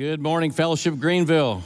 [0.00, 1.62] Good morning, Fellowship Greenville.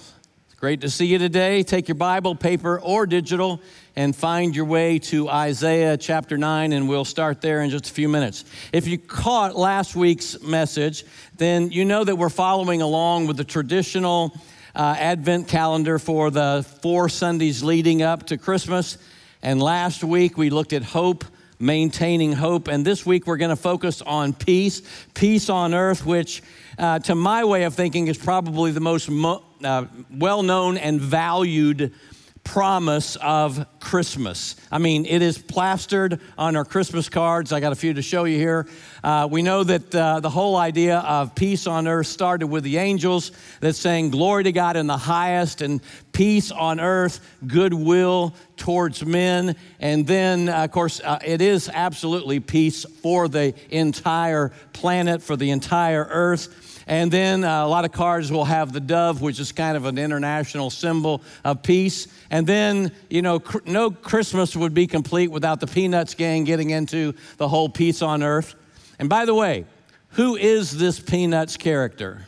[0.47, 1.63] It's great to see you today.
[1.63, 3.60] Take your Bible, paper or digital,
[3.95, 7.92] and find your way to Isaiah chapter 9, and we'll start there in just a
[7.92, 8.44] few minutes.
[8.72, 11.04] If you caught last week's message,
[11.36, 14.37] then you know that we're following along with the traditional
[14.74, 18.98] uh, Advent calendar for the four Sundays leading up to Christmas.
[19.45, 21.25] And last week we looked at hope,
[21.65, 22.69] maintaining hope.
[22.69, 24.83] And this week we're going to focus on peace,
[25.14, 26.43] peace on earth, which
[26.79, 31.00] uh, to my way of thinking, is probably the most mo- uh, well known and
[31.00, 31.95] valued
[32.44, 34.54] promise of Christmas.
[34.70, 37.52] I mean, it is plastered on our Christmas cards.
[37.52, 38.68] I got a few to show you here.
[39.02, 42.76] Uh, we know that uh, the whole idea of peace on earth started with the
[42.76, 45.80] angels that saying, Glory to God in the highest, and
[46.12, 49.56] peace on earth, goodwill towards men.
[49.80, 55.36] And then, uh, of course, uh, it is absolutely peace for the entire planet, for
[55.36, 56.63] the entire earth.
[56.87, 59.87] And then uh, a lot of cards will have the dove, which is kind of
[59.87, 62.09] an international symbol of peace.
[62.30, 66.71] And then, you know, cr- no Christmas would be complete without the Peanuts gang getting
[66.71, 68.55] into the whole peace on earth.
[68.99, 69.65] And by the way,
[70.11, 72.27] who is this Peanuts character?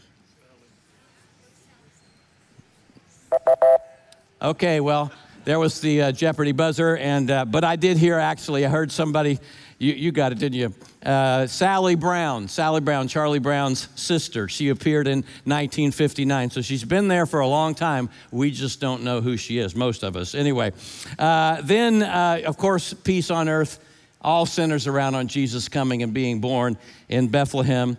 [4.40, 5.12] Okay, well,
[5.44, 8.90] there was the uh, Jeopardy buzzer, and uh, but I did hear actually, I heard
[8.90, 9.38] somebody
[9.78, 10.74] you, you got it, didn't you?
[11.06, 14.48] Uh, Sally Brown, Sally Brown, Charlie Brown's sister.
[14.48, 16.50] She appeared in 1959.
[16.50, 18.10] So she's been there for a long time.
[18.32, 20.34] We just don't know who she is, most of us.
[20.34, 20.72] Anyway,
[21.16, 23.78] uh, then, uh, of course, peace on earth
[24.20, 26.76] all centers around on Jesus coming and being born
[27.08, 27.96] in Bethlehem.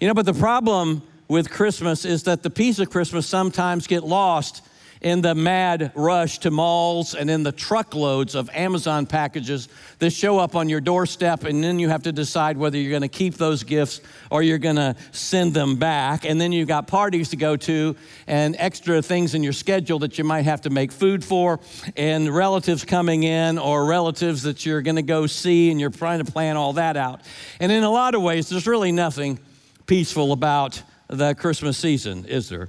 [0.00, 4.02] You know, but the problem with Christmas is that the peace of Christmas sometimes get
[4.02, 4.64] lost
[5.00, 9.68] in the mad rush to malls and in the truckloads of Amazon packages
[9.98, 13.02] that show up on your doorstep, and then you have to decide whether you're going
[13.02, 16.24] to keep those gifts or you're going to send them back.
[16.24, 20.18] And then you've got parties to go to and extra things in your schedule that
[20.18, 21.60] you might have to make food for,
[21.96, 26.24] and relatives coming in or relatives that you're going to go see, and you're trying
[26.24, 27.22] to plan all that out.
[27.60, 29.38] And in a lot of ways, there's really nothing
[29.86, 32.68] peaceful about the Christmas season, is there?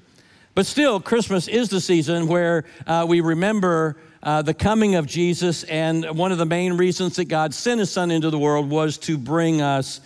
[0.55, 5.63] But still, Christmas is the season where uh, we remember uh, the coming of Jesus,
[5.63, 8.97] and one of the main reasons that God sent his son into the world was
[8.99, 10.01] to bring us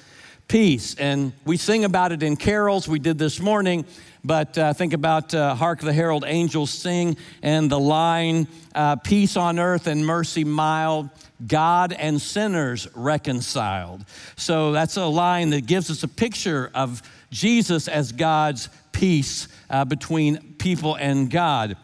[0.47, 0.95] peace.
[0.95, 2.87] And we sing about it in carols.
[2.87, 3.85] We did this morning,
[4.23, 9.35] but uh, think about uh, Hark the Herald Angels Sing and the line, uh, Peace
[9.37, 11.09] on earth and mercy mild,
[11.47, 14.05] God and sinners reconciled.
[14.35, 19.83] So that's a line that gives us a picture of Jesus as God's peace uh,
[19.83, 21.75] between people and God.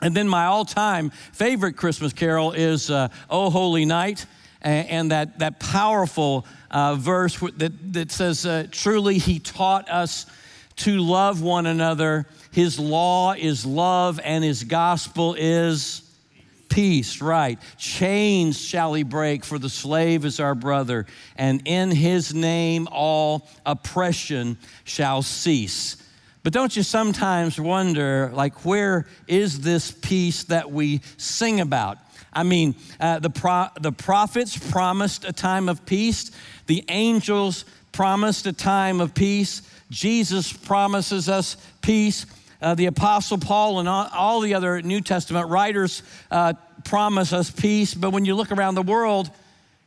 [0.00, 4.24] And then my all time favorite Christmas carol is uh, Oh Holy Night,
[4.62, 10.24] and, and that, that powerful uh, verse that, that says, uh, Truly, He taught us
[10.76, 12.26] to love one another.
[12.52, 16.02] His law is love, and His gospel is
[16.70, 17.58] peace, right?
[17.76, 21.04] Chains shall he break, for the slave is our brother,
[21.36, 25.96] and in his name all oppression shall cease.
[26.42, 31.98] But don't you sometimes wonder, like, where is this peace that we sing about?
[32.32, 36.30] I mean, uh, the, pro- the prophets promised a time of peace,
[36.66, 42.24] the angels promised a time of peace, Jesus promises us peace.
[42.62, 46.52] Uh, the Apostle Paul and all, all, the other New Testament writers uh,
[46.84, 49.30] promise us peace, but when you look around the world,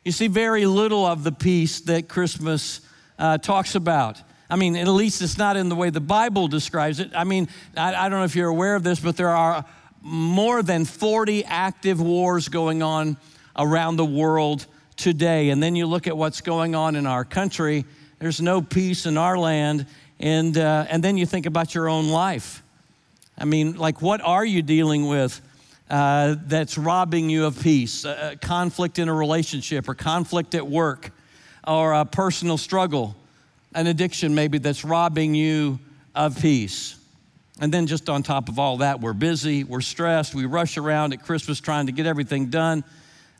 [0.04, 2.80] you see very little of the peace that Christmas
[3.18, 4.20] uh, talks about.
[4.50, 7.10] I mean, at least it's not in the way the Bible describes it.
[7.14, 9.64] I mean, I, I don't know if you're aware of this, but there are
[10.02, 13.16] more than 40 active wars going on
[13.56, 14.66] around the world
[14.96, 15.48] today.
[15.48, 17.84] And then you look at what's going on in our country,
[18.18, 19.86] there's no peace in our land.
[20.20, 22.62] And, uh, and then you think about your own life.
[23.38, 25.40] I mean, like, what are you dealing with
[25.90, 28.04] uh, that's robbing you of peace?
[28.04, 31.10] A conflict in a relationship, or conflict at work,
[31.66, 33.16] or a personal struggle
[33.74, 35.78] an addiction maybe that's robbing you
[36.14, 36.96] of peace.
[37.60, 41.12] And then, just on top of all that, we're busy, we're stressed, we rush around
[41.12, 42.82] at Christmas trying to get everything done.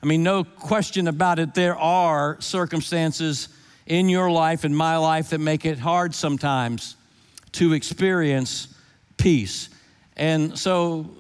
[0.03, 3.49] I mean, no question about it, there are circumstances
[3.87, 6.97] in your life and my life that make it hard sometimes
[7.53, 8.69] to experience
[9.17, 9.69] peace.
[10.17, 11.11] And so,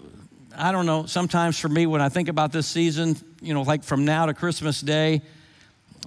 [0.57, 3.83] I don't know, sometimes for me, when I think about this season, you know, like
[3.83, 5.23] from now to Christmas Day,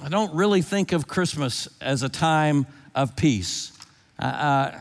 [0.01, 2.65] I don't really think of Christmas as a time
[2.97, 3.71] of peace.
[4.19, 4.79] Uh, uh,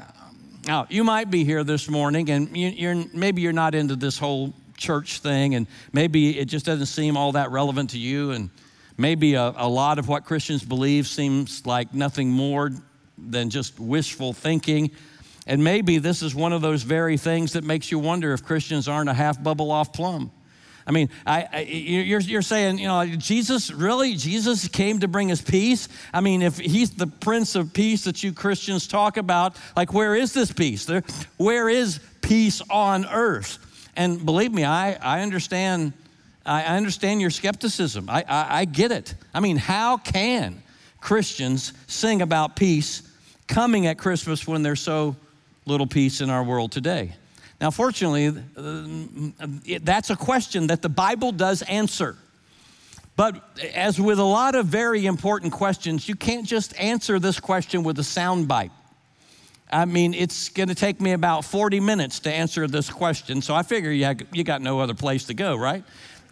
[0.67, 4.19] now, you might be here this morning, and you, are maybe you're not into this
[4.19, 8.49] whole church thing, and maybe it just doesn't seem all that relevant to you, and
[8.97, 12.71] maybe a, a lot of what Christians believe seems like nothing more
[13.19, 14.91] than just wishful thinking.
[15.47, 18.89] And maybe this is one of those very things that makes you wonder if Christians
[18.89, 20.33] aren't a half bubble off plum.
[20.87, 24.15] I mean, I, I, you're, you're saying, you know, Jesus, really?
[24.15, 25.89] Jesus came to bring us peace?
[26.13, 30.15] I mean, if he's the Prince of Peace that you Christians talk about, like, where
[30.15, 30.85] is this peace?
[30.85, 31.03] There,
[31.39, 33.59] where is peace on earth?
[33.97, 35.93] And believe me, I, I understand.
[36.45, 38.09] I understand your skepticism.
[38.09, 39.17] I, I, I get it.
[39.35, 40.63] I mean, how can
[41.01, 43.03] Christians sing about peace
[43.49, 45.17] coming at Christmas when there's so
[45.65, 47.15] little peace in our world today?
[47.61, 49.47] Now, fortunately, uh,
[49.83, 52.17] that's a question that the Bible does answer.
[53.17, 53.43] But
[53.75, 57.99] as with a lot of very important questions, you can't just answer this question with
[57.99, 58.71] a soundbite.
[59.73, 63.41] I mean, it's going to take me about 40 minutes to answer this question.
[63.41, 65.83] So I figure you, you got no other place to go, right?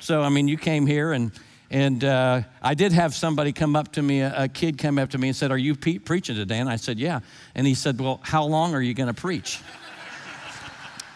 [0.01, 1.33] So, I mean, you came here and
[1.71, 5.11] and uh, I did have somebody come up to me, a, a, kid come up
[5.11, 6.59] to me and said, Are you preaching today?
[6.59, 7.19] And I said, Yeah.
[7.57, 9.61] And he said, Well, how long are you going to preach?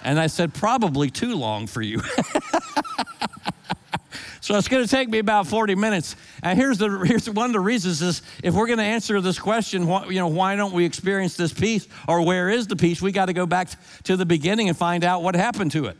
[0.05, 2.01] And I said, Probably too long for you.
[4.41, 6.17] so it's going to take me about 40 minutes.
[6.43, 9.39] And here's, the, here's one of the reasons is if we're going to answer this
[9.39, 13.03] question, you know, why don't we experience this peace or where is the peace?
[13.03, 13.69] We got to go back
[14.05, 15.97] to the beginning and find out what happened to it.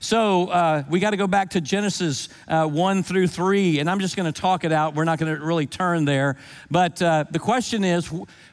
[0.00, 3.98] So uh, we got to go back to Genesis uh, 1 through 3, and I'm
[3.98, 4.94] just going to talk it out.
[4.94, 6.36] We're not going to really turn there.
[6.70, 8.12] But uh, the question is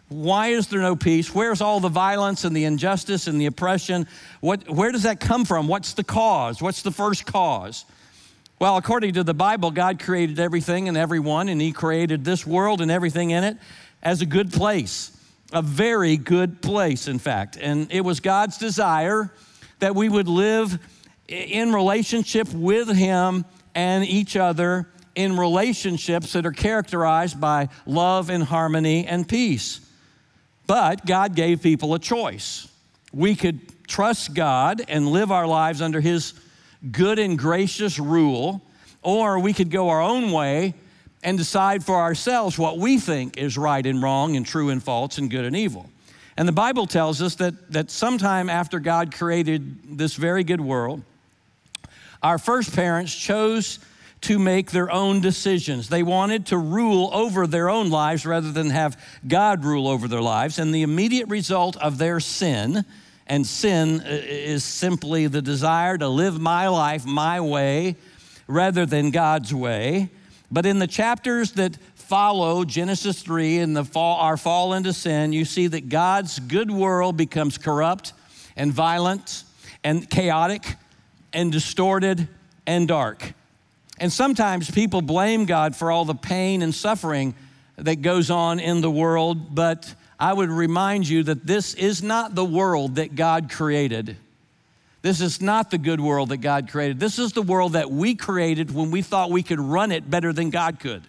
[0.09, 1.33] why is there no peace?
[1.33, 4.07] Where's all the violence and the injustice and the oppression?
[4.39, 5.67] What, where does that come from?
[5.67, 6.61] What's the cause?
[6.61, 7.85] What's the first cause?
[8.57, 12.81] Well, according to the Bible, God created everything and everyone, and He created this world
[12.81, 13.57] and everything in it
[14.01, 15.11] as a good place,
[15.51, 17.57] a very good place, in fact.
[17.59, 19.31] And it was God's desire
[19.79, 20.79] that we would live
[21.27, 28.43] in relationship with Him and each other in relationships that are characterized by love and
[28.43, 29.79] harmony and peace.
[30.67, 32.67] But God gave people a choice.
[33.13, 36.33] We could trust God and live our lives under His
[36.91, 38.61] good and gracious rule,
[39.01, 40.73] or we could go our own way
[41.23, 45.17] and decide for ourselves what we think is right and wrong and true and false
[45.17, 45.89] and good and evil.
[46.37, 51.01] And the Bible tells us that, that sometime after God created this very good world,
[52.21, 53.79] our first parents chose
[54.21, 55.89] to make their own decisions.
[55.89, 60.21] They wanted to rule over their own lives rather than have God rule over their
[60.21, 60.57] lives.
[60.57, 62.85] And the immediate result of their sin,
[63.27, 67.97] and sin uh, is simply the desire to live my life my way
[68.47, 70.09] rather than God's way.
[70.51, 75.33] But in the chapters that follow Genesis 3 and the fall, our fall into sin,
[75.33, 78.13] you see that God's good world becomes corrupt
[78.55, 79.43] and violent
[79.83, 80.77] and chaotic
[81.35, 82.27] and distorted
[82.65, 83.33] and dark.
[83.99, 87.35] And sometimes people blame God for all the pain and suffering
[87.77, 92.33] that goes on in the world, but I would remind you that this is not
[92.33, 94.15] the world that God created.
[95.01, 96.99] This is not the good world that God created.
[96.99, 100.33] This is the world that we created when we thought we could run it better
[100.33, 101.03] than God could.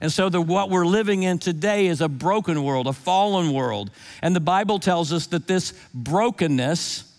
[0.00, 3.90] And so, the, what we're living in today is a broken world, a fallen world.
[4.22, 7.12] And the Bible tells us that this brokenness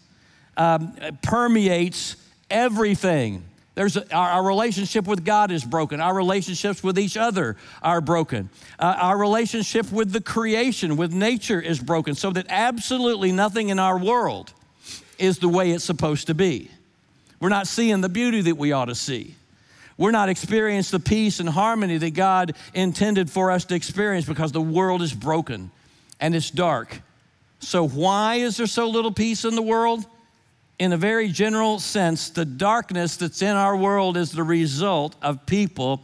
[0.55, 2.15] um, permeates
[2.49, 3.43] everything.
[3.75, 6.01] There's a, our, our, relationship with God is broken.
[6.01, 8.49] Our relationships with each other are broken.
[8.77, 13.79] Uh, our relationship with the creation, with nature, is broken, so that absolutely nothing in
[13.79, 14.53] our world
[15.17, 16.69] is the way it's supposed to be.
[17.39, 19.35] We're not seeing the beauty that we ought to see.
[19.97, 24.51] We're not experiencing the peace and harmony that God intended for us to experience because
[24.51, 25.71] the world is broken
[26.19, 27.01] and it's dark.
[27.59, 30.05] So, why is there so little peace in the world?
[30.79, 35.45] In a very general sense, the darkness that's in our world is the result of
[35.45, 36.01] people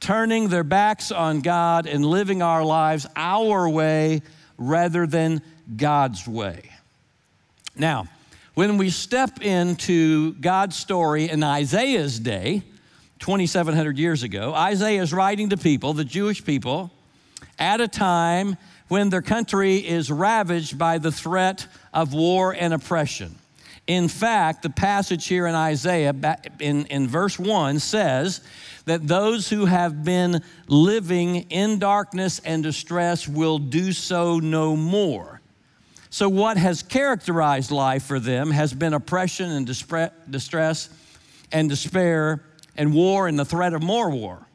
[0.00, 4.22] turning their backs on God and living our lives our way
[4.58, 5.42] rather than
[5.76, 6.70] God's way.
[7.74, 8.06] Now,
[8.54, 12.62] when we step into God's story in Isaiah's day,
[13.20, 16.90] 2,700 years ago, Isaiah is writing to people, the Jewish people,
[17.58, 18.56] at a time
[18.88, 23.37] when their country is ravaged by the threat of war and oppression.
[23.88, 26.14] In fact, the passage here in Isaiah,
[26.60, 28.42] in, in verse 1, says
[28.84, 35.40] that those who have been living in darkness and distress will do so no more.
[36.10, 40.90] So, what has characterized life for them has been oppression and distress
[41.50, 42.44] and despair
[42.76, 44.46] and war and the threat of more war.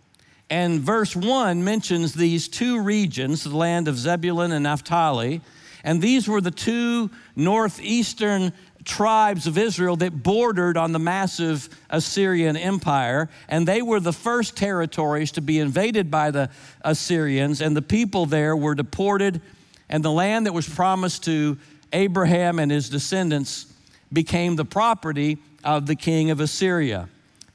[0.49, 5.41] And verse 1 mentions these two regions, the land of Zebulun and Naphtali,
[5.83, 12.57] and these were the two northeastern tribes of Israel that bordered on the massive Assyrian
[12.57, 16.49] Empire, and they were the first territories to be invaded by the
[16.81, 19.41] Assyrians, and the people there were deported,
[19.89, 21.57] and the land that was promised to
[21.91, 23.67] Abraham and his descendants
[24.11, 27.07] became the property of the king of Assyria.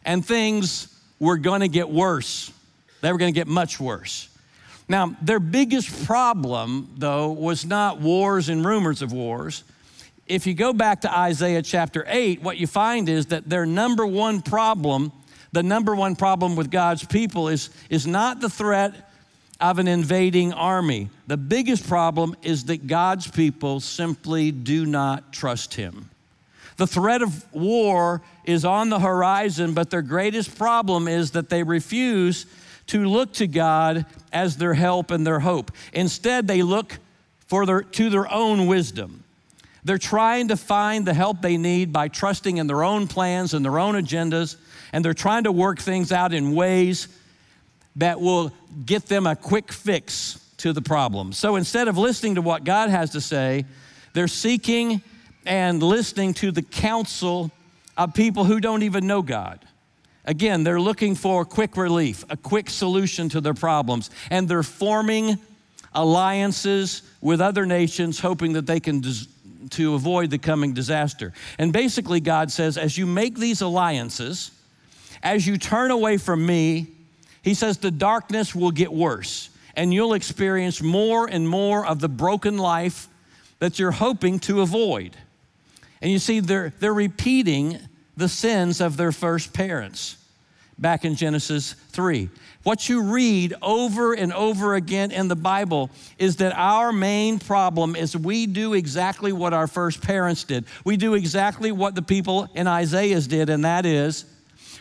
[0.05, 2.53] And things were going to get worse.
[3.01, 4.29] They were going to get much worse.
[4.89, 9.65] Now, their biggest problem, though, was not wars and rumors of wars.
[10.29, 14.07] If you go back to Isaiah chapter 8, what you find is that their number
[14.07, 15.11] one problem,
[15.53, 19.11] the number one problem with God's people, is, is not the threat
[19.59, 21.09] of an invading army.
[21.27, 26.11] The biggest problem is that God's people simply do not trust Him.
[26.77, 31.63] The threat of war is on the horizon, but their greatest problem is that they
[31.63, 32.45] refuse
[32.89, 35.73] to look to God as their help and their hope.
[35.95, 36.99] Instead, they look
[37.47, 39.18] for their, to their own wisdom.
[39.89, 43.65] They're trying to find the help they need by trusting in their own plans and
[43.65, 44.57] their own agendas,
[44.93, 47.09] and they're trying to work things out in ways
[47.97, 48.53] that will
[48.85, 51.33] get them a quick fix to the problem.
[51.33, 53.65] So instead of listening to what God has to say,
[54.13, 55.01] they're seeking
[55.47, 57.51] and listening to the counsel
[57.97, 59.65] of people who don't even know God.
[60.27, 65.39] Again, they're looking for quick relief, a quick solution to their problems, and they're forming
[65.95, 69.01] alliances with other nations, hoping that they can
[69.71, 71.33] to avoid the coming disaster.
[71.59, 74.51] And basically, God says, as you make these alliances,
[75.23, 76.87] as you turn away from me,
[77.43, 82.09] He says the darkness will get worse, and you'll experience more and more of the
[82.09, 83.09] broken life
[83.59, 85.17] that you're hoping to avoid.
[86.01, 87.79] And you see, they're, they're repeating
[88.17, 90.17] the sins of their first parents
[90.79, 92.29] back in Genesis 3.
[92.69, 97.97] What you read over and over again in the Bible is that our main problem
[97.97, 100.67] is we do exactly what our first parents did.
[100.85, 104.27] We do exactly what the people in Isaiah's did, and that is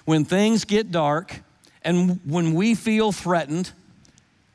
[0.04, 1.40] when things get dark
[1.82, 3.72] and when we feel threatened,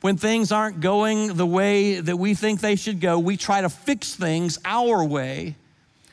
[0.01, 3.69] when things aren't going the way that we think they should go, we try to
[3.69, 5.55] fix things our way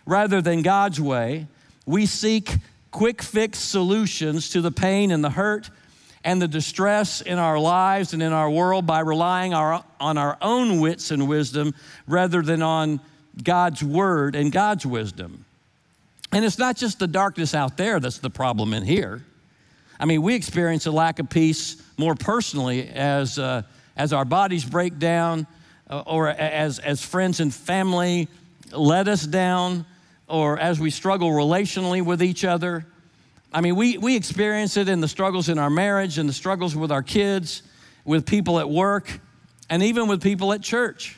[0.07, 1.49] rather than God's way.
[1.85, 2.51] We seek
[2.91, 5.69] quick fix solutions to the pain and the hurt
[6.25, 10.37] and the distress in our lives and in our world by relying our, on our
[10.43, 11.75] own wits and wisdom
[12.07, 13.01] rather than on
[13.43, 15.45] God's word and God's wisdom.
[16.33, 19.25] And it's not just the darkness out there that's the problem in here.
[19.99, 23.63] I mean, we experience a lack of peace more personally as, uh,
[23.97, 25.47] as our bodies break down
[25.89, 28.29] uh, or as, as friends and family
[28.73, 29.85] let us down
[30.29, 32.87] or as we struggle relationally with each other.
[33.53, 36.77] I mean, we, we experience it in the struggles in our marriage and the struggles
[36.77, 37.63] with our kids,
[38.05, 39.21] with people at work,
[39.69, 41.17] and even with people at church.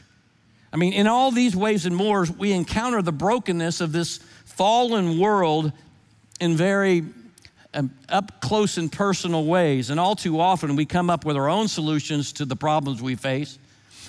[0.73, 5.19] I mean, in all these ways and more, we encounter the brokenness of this fallen
[5.19, 5.73] world
[6.41, 7.05] in very
[7.75, 9.91] um, up close and personal ways.
[9.91, 13.15] And all too often, we come up with our own solutions to the problems we
[13.15, 13.59] face.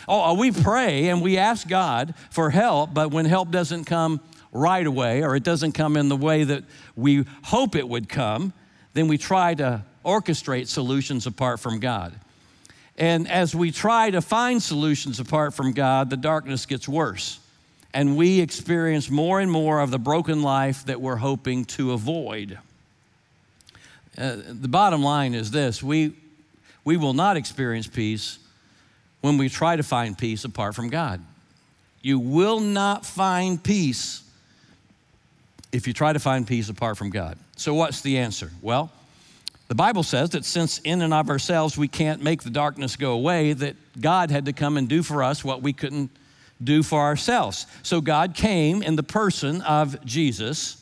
[0.08, 4.20] Oh, we pray and we ask God for help, but when help doesn't come,
[4.53, 6.63] right away or it doesn't come in the way that
[6.95, 8.53] we hope it would come,
[8.93, 12.13] then we try to orchestrate solutions apart from God.
[12.98, 17.39] And as we try to find solutions apart from God, the darkness gets worse.
[17.93, 22.60] And we experience more and more of the broken life that we're hoping to avoid.
[24.17, 26.13] Uh, the bottom line is this we,
[26.83, 28.38] we will not experience peace
[29.22, 31.22] when we try to find peace apart from God.
[32.01, 34.23] You will not find peace
[35.74, 37.38] if you try to find peace apart from God.
[37.58, 38.51] So, what's the answer?
[38.62, 38.92] Well,
[39.68, 43.13] the Bible says that since in and of ourselves we can't make the darkness go
[43.13, 46.12] away, that God had to come and do for us what we couldn't
[46.63, 47.65] do for ourselves.
[47.82, 50.80] So, God came in the person of Jesus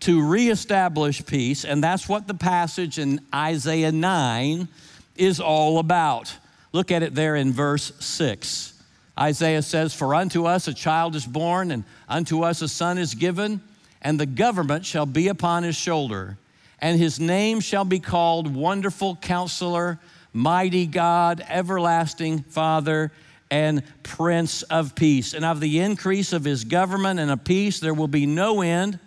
[0.00, 4.68] to reestablish peace, and that's what the passage in Isaiah 9
[5.16, 6.36] is all about.
[6.72, 8.72] Look at it there in verse 6.
[9.18, 13.14] Isaiah says, For unto us a child is born, and unto us a son is
[13.14, 13.60] given
[14.04, 16.36] and the government shall be upon his shoulder,
[16.78, 19.98] and his name shall be called Wonderful Counselor,
[20.34, 23.10] Mighty God, Everlasting Father,
[23.50, 25.32] and Prince of Peace.
[25.32, 28.98] And of the increase of his government and of peace there will be no end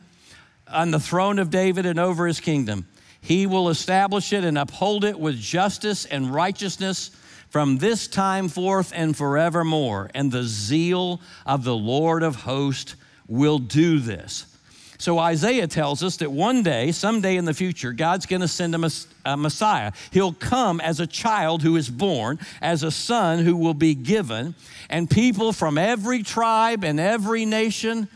[0.68, 2.88] on the throne of David and over his kingdom.
[3.22, 7.12] He will establish it and uphold it with justice and righteousness
[7.50, 10.10] from this time forth and forevermore.
[10.16, 12.96] And the zeal of the Lord of hosts
[13.28, 14.46] will do this.
[14.98, 18.74] So Isaiah tells us that one day, someday in the future, God's going to send
[18.76, 18.92] a,
[19.26, 19.92] a, Messiah.
[20.12, 24.56] He'll come as a child who is born, as a son who will be given,
[24.90, 28.08] and people from every tribe and every nation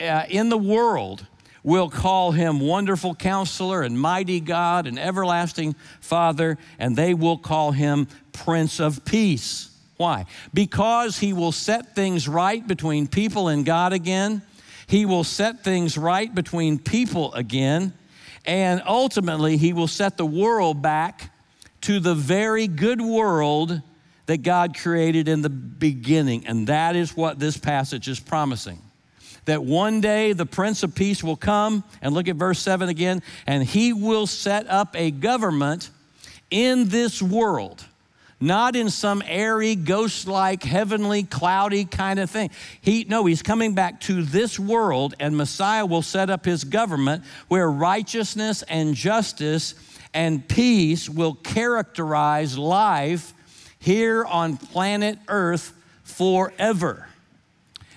[0.00, 1.26] uh, in the world
[1.62, 7.72] will call him Wonderful Counselor and Mighty God and Everlasting Father, and they will call
[7.72, 9.70] him Prince of Peace.
[9.96, 10.26] Why?
[10.52, 14.42] Because he will set things right between people and God again.
[14.86, 17.92] He will set things right between people again.
[18.44, 21.32] And ultimately, he will set the world back
[21.82, 23.82] to the very good world
[24.26, 26.46] that God created in the beginning.
[26.46, 28.80] And that is what this passage is promising.
[29.44, 33.22] That one day the Prince of Peace will come, and look at verse 7 again,
[33.46, 35.90] and he will set up a government
[36.50, 37.84] in this world
[38.40, 42.50] not in some airy, ghost like, heavenly, cloudy kind of thing.
[42.80, 47.24] He, no, he's coming back to this world, and Messiah will set up his government
[47.48, 49.74] where righteousness and justice
[50.12, 53.32] and peace will characterize life
[53.78, 55.72] here on planet Earth
[56.04, 57.08] forever.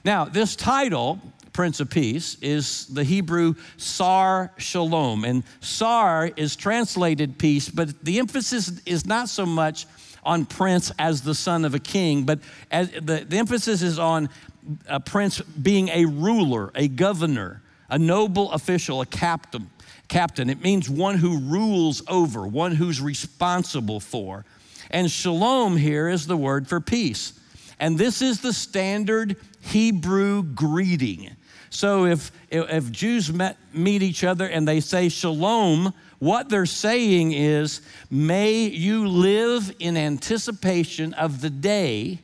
[0.05, 1.19] Now, this title,
[1.51, 5.25] Prince of Peace, is the Hebrew Sar Shalom.
[5.25, 9.85] And Sar is translated peace, but the emphasis is not so much
[10.23, 14.29] on prince as the son of a king, but the, the emphasis is on
[14.87, 19.69] a prince being a ruler, a governor, a noble official, a captain.
[20.07, 20.49] Captain.
[20.49, 24.43] It means one who rules over, one who's responsible for.
[24.89, 27.33] And shalom here is the word for peace.
[27.79, 31.35] And this is the standard Hebrew greeting.
[31.69, 37.31] So if, if Jews met, meet each other and they say shalom, what they're saying
[37.31, 42.19] is, may you live in anticipation of the day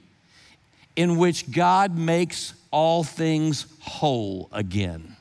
[0.96, 5.16] in which God makes all things whole again.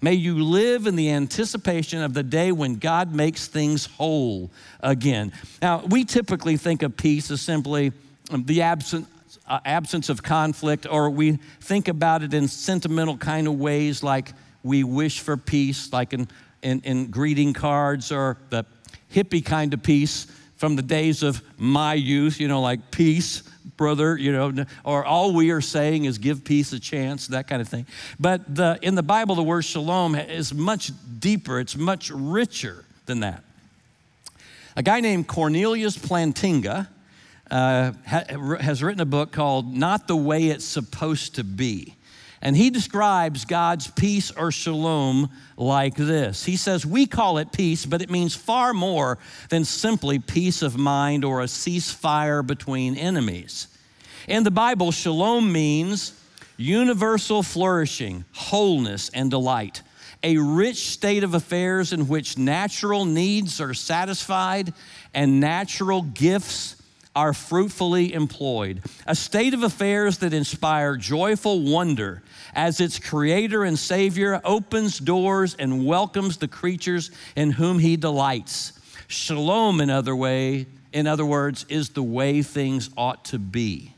[0.00, 4.48] May you live in the anticipation of the day when God makes things whole
[4.80, 5.32] again.
[5.60, 7.92] Now, we typically think of peace as simply
[8.30, 9.08] the absence,
[9.48, 14.32] uh, absence of conflict, or we think about it in sentimental kind of ways like
[14.62, 16.28] we wish for peace, like in
[16.62, 18.64] in, in greeting cards or the
[19.12, 23.42] hippie kind of peace from the days of my youth, you know, like peace,
[23.76, 27.62] brother, you know, or all we are saying is give peace a chance, that kind
[27.62, 27.86] of thing.
[28.18, 33.20] But the, in the Bible, the word shalom is much deeper, it's much richer than
[33.20, 33.44] that.
[34.76, 36.88] A guy named Cornelius Plantinga
[37.50, 41.94] uh, has written a book called Not the Way It's Supposed to Be.
[42.40, 46.44] And he describes God's peace or shalom like this.
[46.44, 50.78] He says, We call it peace, but it means far more than simply peace of
[50.78, 53.68] mind or a ceasefire between enemies.
[54.28, 56.12] In the Bible, shalom means
[56.56, 59.82] universal flourishing, wholeness, and delight.
[60.22, 64.72] A rich state of affairs in which natural needs are satisfied
[65.14, 66.76] and natural gifts
[67.18, 68.80] are fruitfully employed.
[69.04, 72.22] A state of affairs that inspire joyful wonder
[72.54, 78.72] as its creator and savior opens doors and welcomes the creatures in whom he delights.
[79.08, 83.94] Shalom, in other way, in other words, is the way things ought to be.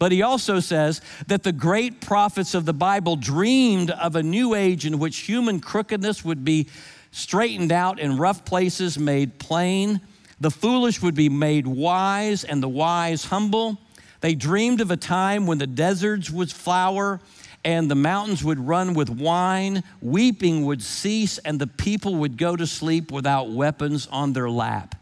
[0.00, 4.56] But he also says that the great prophets of the Bible dreamed of a new
[4.56, 6.66] age in which human crookedness would be
[7.12, 10.00] straightened out and rough places made plain
[10.40, 13.78] the foolish would be made wise and the wise humble.
[14.20, 17.20] They dreamed of a time when the deserts would flower
[17.64, 22.56] and the mountains would run with wine, weeping would cease, and the people would go
[22.56, 24.94] to sleep without weapons on their lap.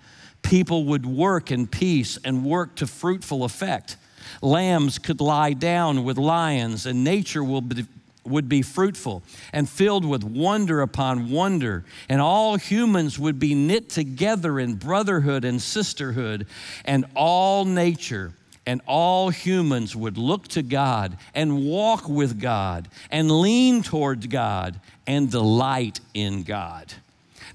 [0.42, 3.96] People would work in peace and work to fruitful effect.
[4.42, 7.86] Lambs could lie down with lions, and nature will be,
[8.28, 13.88] would be fruitful and filled with wonder upon wonder, and all humans would be knit
[13.88, 16.46] together in brotherhood and sisterhood,
[16.84, 18.32] and all nature
[18.68, 24.78] and all humans would look to God and walk with God and lean towards God
[25.06, 26.92] and delight in God.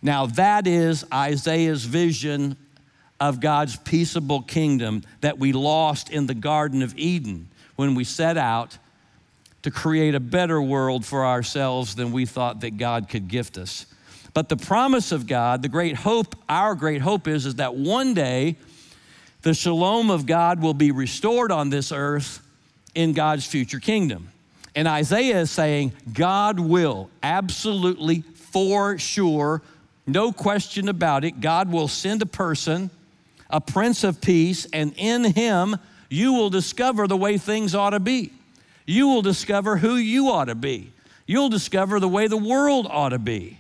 [0.02, 2.58] Now, that is Isaiah's vision
[3.20, 8.36] of God's peaceable kingdom that we lost in the Garden of Eden when we set
[8.36, 8.80] out
[9.64, 13.86] to create a better world for ourselves than we thought that God could gift us.
[14.34, 18.14] But the promise of God, the great hope, our great hope is, is that one
[18.14, 18.58] day
[19.42, 22.42] the shalom of God will be restored on this earth
[22.94, 24.30] in God's future kingdom.
[24.76, 29.62] And Isaiah is saying, God will absolutely, for sure,
[30.08, 32.90] no question about it, God will send a person,
[33.50, 35.78] a prince of peace, and in him
[36.10, 38.34] you will discover the way things ought to be
[38.86, 40.92] you will discover who you ought to be.
[41.26, 43.60] You'll discover the way the world ought to be.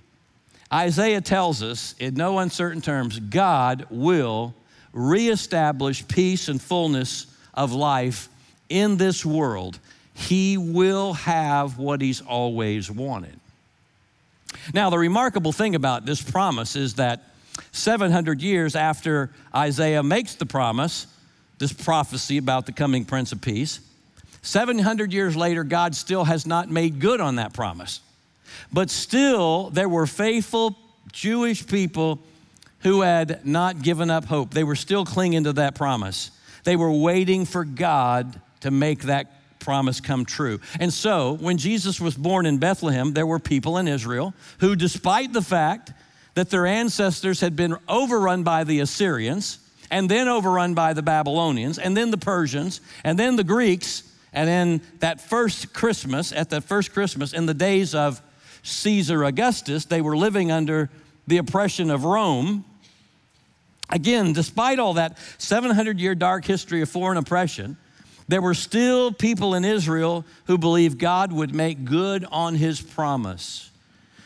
[0.71, 4.53] Isaiah tells us in no uncertain terms God will
[4.91, 8.27] reestablish peace and fullness of life
[8.69, 9.79] in this world.
[10.13, 13.39] He will have what He's always wanted.
[14.73, 17.21] Now, the remarkable thing about this promise is that
[17.71, 21.07] 700 years after Isaiah makes the promise,
[21.59, 23.79] this prophecy about the coming Prince of Peace.
[24.43, 28.01] 700 years later, God still has not made good on that promise.
[28.71, 30.77] But still, there were faithful
[31.11, 32.19] Jewish people
[32.81, 34.53] who had not given up hope.
[34.53, 36.29] They were still clinging to that promise.
[36.65, 39.27] They were waiting for God to make that
[39.59, 40.59] promise come true.
[40.79, 45.31] And so, when Jesus was born in Bethlehem, there were people in Israel who, despite
[45.31, 45.93] the fact
[46.35, 51.77] that their ancestors had been overrun by the Assyrians, and then overrun by the Babylonians,
[51.77, 56.63] and then the Persians, and then the Greeks, and then that first Christmas, at that
[56.63, 58.21] first Christmas, in the days of
[58.63, 60.89] Caesar Augustus, they were living under
[61.27, 62.65] the oppression of Rome.
[63.89, 67.77] Again, despite all that 700 year dark history of foreign oppression,
[68.27, 73.69] there were still people in Israel who believed God would make good on his promise.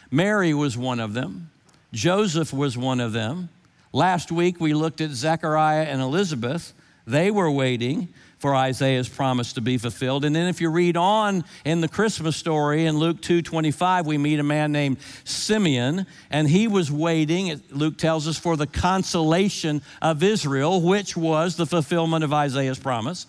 [0.09, 1.49] Mary was one of them,
[1.91, 3.49] Joseph was one of them.
[3.91, 6.73] Last week we looked at Zechariah and Elizabeth.
[7.05, 10.23] They were waiting for Isaiah's promise to be fulfilled.
[10.23, 14.39] And then if you read on in the Christmas story in Luke 2:25, we meet
[14.39, 20.21] a man named Simeon, and he was waiting, Luke tells us, for the consolation of
[20.21, 23.25] Israel, which was the fulfillment of Isaiah's promise.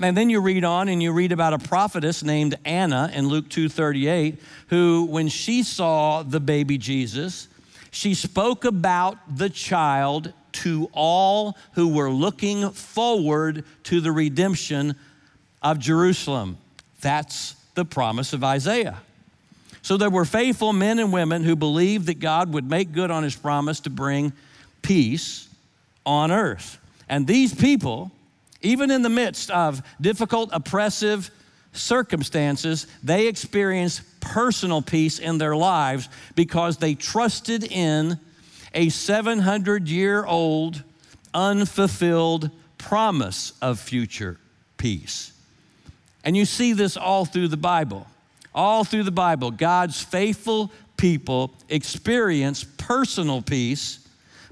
[0.00, 3.48] And then you read on and you read about a prophetess named Anna in Luke
[3.48, 4.38] 2:38,
[4.68, 7.48] who when she saw the baby Jesus,
[7.90, 14.96] she spoke about the child to all who were looking forward to the redemption
[15.62, 16.58] of Jerusalem.
[17.00, 18.98] That's the promise of Isaiah.
[19.82, 23.22] So there were faithful men and women who believed that God would make good on
[23.22, 24.32] his promise to bring
[24.80, 25.48] peace
[26.06, 26.78] on earth.
[27.08, 28.10] And these people,
[28.62, 31.30] even in the midst of difficult, oppressive
[31.72, 38.18] circumstances, they experienced personal peace in their lives because they trusted in
[38.74, 40.82] a 700 year old,
[41.32, 44.38] unfulfilled promise of future
[44.76, 45.32] peace.
[46.24, 48.06] And you see this all through the Bible.
[48.54, 54.06] All through the Bible, God's faithful people experience personal peace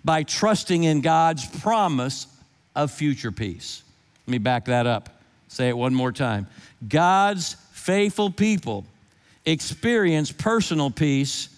[0.05, 2.27] by trusting in God's promise
[2.75, 3.83] of future peace.
[4.27, 5.09] Let me back that up.
[5.49, 6.47] Say it one more time.
[6.89, 8.85] God's faithful people
[9.45, 11.49] experience personal peace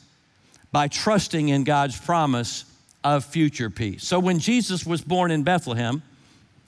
[0.75, 2.65] by trusting in God's promise
[3.05, 4.05] of future peace.
[4.05, 6.03] So when Jesus was born in Bethlehem,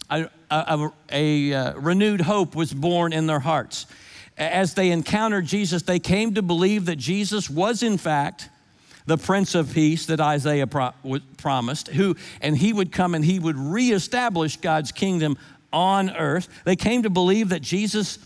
[0.09, 3.87] a, a, a, a uh, renewed hope was born in their hearts.
[4.39, 8.49] As they encountered Jesus, they came to believe that Jesus was, in fact,
[9.07, 10.93] the Prince of Peace that Isaiah pro-
[11.37, 15.37] promised, who, and he would come and he would reestablish God's kingdom
[15.73, 16.49] on earth.
[16.65, 18.21] They came to believe that Jesus'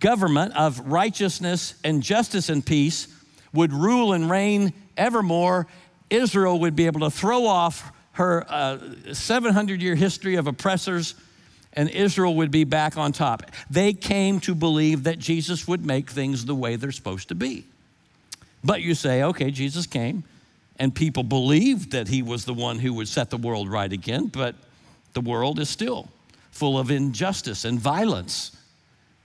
[0.00, 3.06] government of righteousness and justice and peace
[3.52, 5.66] would rule and reign evermore,
[6.10, 8.78] Israel would be able to throw off her uh,
[9.12, 11.14] 700 year history of oppressors
[11.74, 13.50] and Israel would be back on top.
[13.70, 17.66] They came to believe that Jesus would make things the way they're supposed to be.
[18.64, 20.24] But you say, okay, Jesus came
[20.78, 24.26] and people believed that he was the one who would set the world right again,
[24.26, 24.54] but
[25.12, 26.08] the world is still
[26.50, 28.56] full of injustice and violence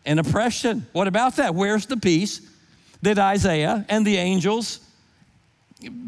[0.06, 0.86] and oppression.
[0.92, 1.56] What about that?
[1.56, 2.42] Where's the peace
[3.02, 4.80] that Isaiah and the angels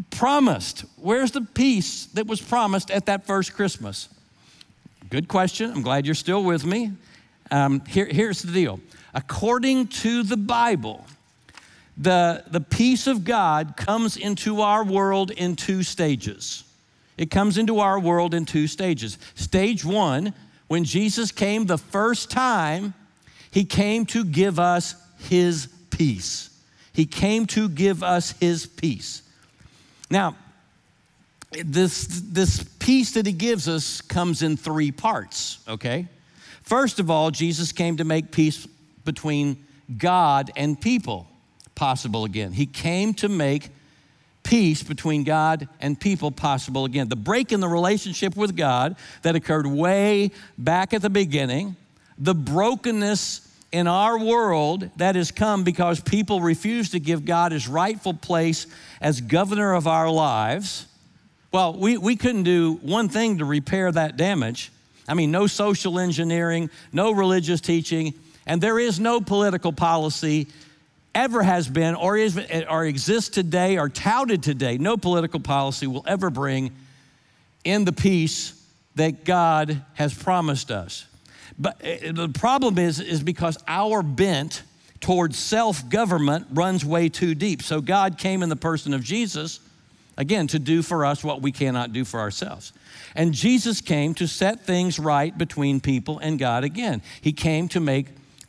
[0.10, 0.86] promised?
[0.98, 4.10] Where's the peace that was promised at that first Christmas?
[5.10, 5.72] Good question.
[5.72, 6.92] I'm glad you're still with me.
[7.52, 8.80] Um, here, here's the deal.
[9.14, 11.06] According to the Bible,
[11.98, 16.64] the, the peace of God comes into our world in two stages.
[17.18, 19.18] It comes into our world in two stages.
[19.36, 20.34] Stage one,
[20.68, 22.94] when Jesus came the first time,
[23.52, 26.50] he came to give us his peace.
[26.92, 29.22] He came to give us his peace.
[30.10, 30.36] Now,
[31.52, 36.08] this, this peace that he gives us comes in three parts, okay?
[36.62, 38.68] First of all, Jesus came to make peace
[39.04, 39.64] between
[39.98, 41.28] God and people
[41.76, 42.52] possible again.
[42.52, 43.70] He came to make
[44.44, 47.10] peace between God and people possible again.
[47.10, 51.76] The break in the relationship with God that occurred way back at the beginning,
[52.18, 53.45] the brokenness
[53.76, 58.68] in our world that has come because people refuse to give God his rightful place
[59.02, 60.86] as governor of our lives.
[61.52, 64.72] Well, we, we couldn't do one thing to repair that damage.
[65.10, 68.14] I mean, no social engineering, no religious teaching,
[68.46, 70.48] and there is no political policy
[71.14, 74.78] ever has been or, is, or exists today or touted today.
[74.78, 76.72] No political policy will ever bring
[77.66, 78.54] in the peace
[78.96, 81.08] that God has promised us.
[81.58, 84.64] But uh, the problem is, is because our bent
[85.00, 87.62] towards self government runs way too deep.
[87.62, 89.60] So God came in the person of Jesus
[90.18, 92.72] Again, to do for us what we cannot do for ourselves.
[93.16, 97.02] And Jesus came to set things right between people and God again.
[97.22, 98.08] He came to make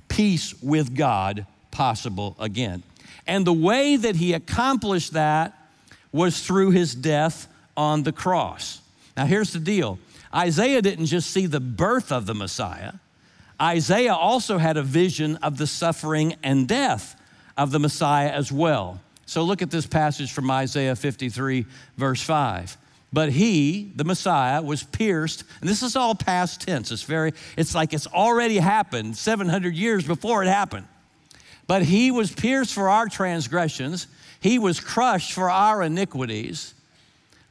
[0.08, 2.84] peace with God possible again.
[3.26, 5.54] And the way that he accomplished that
[6.12, 8.80] was through his death on the cross.
[9.16, 9.98] Now, here's the deal
[10.34, 12.94] Isaiah didn't just see the birth of the Messiah,
[13.60, 17.20] Isaiah also had a vision of the suffering and death
[17.56, 19.00] of the Messiah as well.
[19.24, 22.76] So look at this passage from Isaiah 53, verse 5.
[23.12, 26.92] But he, the Messiah, was pierced, and this is all past tense.
[26.92, 30.86] It's very, it's like it's already happened 700 years before it happened.
[31.66, 34.06] But he was pierced for our transgressions,
[34.40, 36.74] he was crushed for our iniquities.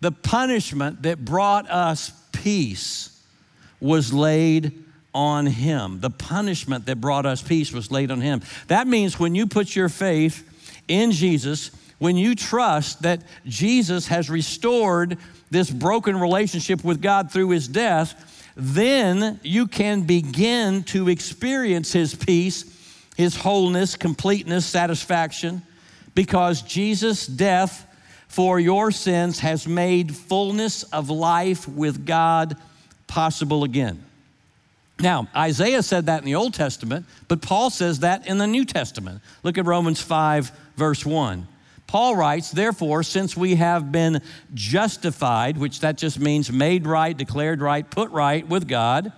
[0.02, 2.12] The punishment that brought us
[2.44, 3.22] peace
[3.80, 6.00] was laid on him.
[6.02, 8.42] The punishment that brought us peace was laid on him.
[8.68, 10.48] That means when you put your faith
[10.88, 15.18] in Jesus, when you trust that Jesus has restored
[15.50, 22.14] this broken relationship with God through his death, then you can begin to experience his
[22.14, 22.66] peace,
[23.16, 25.62] his wholeness, completeness, satisfaction,
[26.14, 27.85] because Jesus' death
[28.36, 32.58] for your sins has made fullness of life with God
[33.08, 34.04] possible again.
[35.00, 38.66] Now, Isaiah said that in the Old Testament, but Paul says that in the New
[38.66, 39.22] Testament.
[39.44, 41.48] Look at Romans 5, verse 1.
[41.88, 44.22] Paul writes, Therefore, since we have been
[44.54, 49.14] justified, which that just means made right, declared right, put right with God,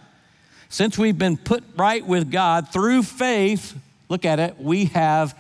[0.70, 3.76] since we've been put right with God through faith,
[4.10, 5.36] look at it, we have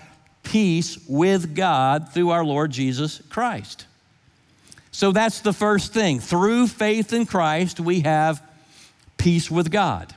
[0.48, 3.86] peace with God through our Lord Jesus Christ.
[4.92, 6.22] So that's the first thing.
[6.22, 8.42] Through faith in Christ, we have
[9.18, 10.16] peace with God.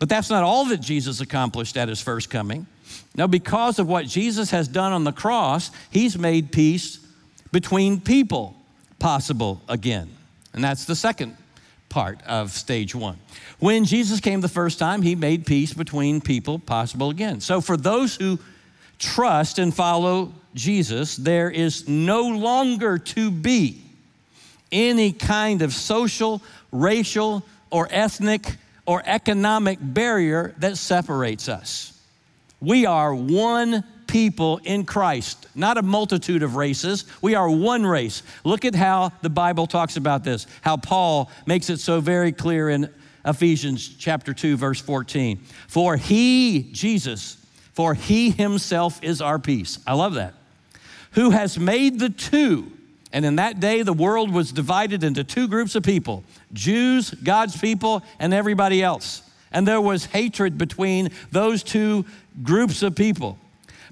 [0.00, 2.66] But that's not all that Jesus accomplished at his first coming.
[3.14, 6.98] Now, because of what Jesus has done on the cross, he's made peace
[7.52, 8.56] between people
[8.98, 10.10] possible again.
[10.52, 11.36] And that's the second
[11.88, 13.18] part of stage one.
[13.60, 17.40] When Jesus came the first time, he made peace between people possible again.
[17.40, 18.40] So, for those who
[19.00, 23.82] trust and follow Jesus, there is no longer to be
[24.70, 31.98] any kind of social, racial, or ethnic or economic barrier that separates us.
[32.60, 37.04] We are one people in Christ, not a multitude of races.
[37.22, 38.22] We are one race.
[38.44, 42.68] Look at how the Bible talks about this, how Paul makes it so very clear
[42.68, 42.92] in
[43.24, 45.38] Ephesians chapter 2 verse 14.
[45.68, 47.39] For he, Jesus,
[47.72, 49.78] for he himself is our peace.
[49.86, 50.34] I love that.
[51.12, 52.70] Who has made the two
[53.12, 57.56] and in that day, the world was divided into two groups of people Jews, God's
[57.56, 59.22] people, and everybody else.
[59.52, 62.04] And there was hatred between those two
[62.42, 63.36] groups of people.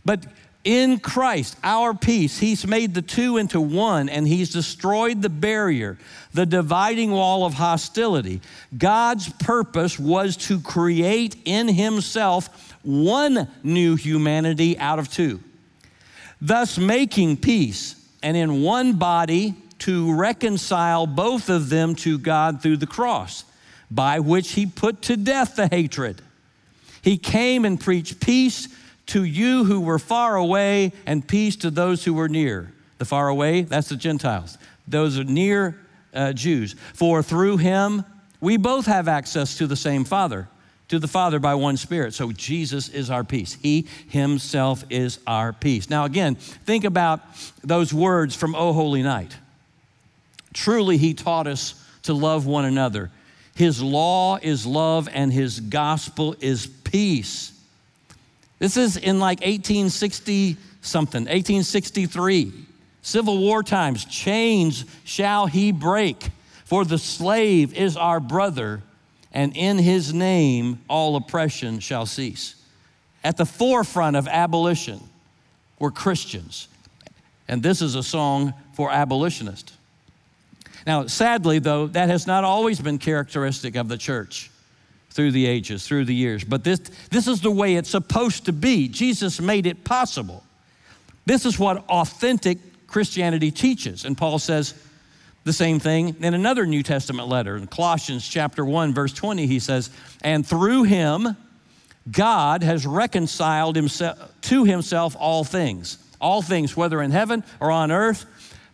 [0.05, 0.25] But
[0.63, 5.99] in Christ, our peace, He's made the two into one and He's destroyed the barrier,
[6.33, 8.41] the dividing wall of hostility.
[8.77, 15.41] God's purpose was to create in Himself one new humanity out of two,
[16.41, 22.79] thus making peace and in one body to reconcile both of them to God through
[22.79, 23.45] the cross,
[23.91, 26.23] by which he put to death the hatred.
[27.03, 28.69] He came and preached peace
[29.09, 32.73] to you who were far away and peace to those who were near.
[32.97, 34.57] The far away, that's the Gentiles.
[34.87, 35.79] Those are near
[36.15, 36.75] uh, Jews.
[36.95, 38.03] For through him,
[38.41, 40.49] we both have access to the same Father
[40.89, 42.15] to the Father by one Spirit.
[42.15, 43.59] So Jesus is our peace.
[43.61, 45.91] He Himself is our peace.
[45.91, 47.21] Now, again, think about
[47.63, 49.37] those words from O Holy Night.
[50.55, 53.11] Truly, He taught us to love one another.
[53.55, 57.53] His law is love, and His gospel is peace.
[58.59, 62.53] This is in like 1860 something, 1863.
[63.03, 66.31] Civil War times, chains shall he break,
[66.65, 68.83] for the slave is our brother
[69.33, 72.55] and in his name all oppression shall cease.
[73.25, 75.01] At the forefront of abolition
[75.79, 76.69] were Christians,
[77.47, 79.73] and this is a song for abolitionists.
[80.87, 84.51] Now, sadly, though, that has not always been characteristic of the church
[85.11, 86.45] through the ages, through the years.
[86.45, 86.79] But this,
[87.11, 88.89] this is the way it's supposed to be.
[88.89, 90.45] Jesus made it possible.
[91.27, 94.05] This is what authentic Christianity teaches.
[94.05, 94.75] And Paul says,
[95.49, 97.57] the same thing in another New Testament letter.
[97.57, 99.89] In Colossians chapter 1, verse 20, he says,
[100.21, 101.39] And through him,
[102.13, 107.91] God has reconciled himself to himself all things, all things, whether in heaven or on
[107.91, 108.27] earth,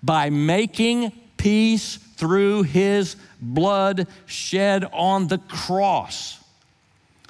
[0.02, 6.42] by making peace through his blood shed on the cross.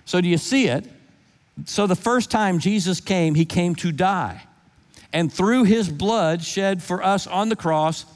[0.07, 0.91] So, do you see it?
[1.67, 4.43] So, the first time Jesus came, he came to die.
[5.13, 8.07] And through his blood shed for us on the cross,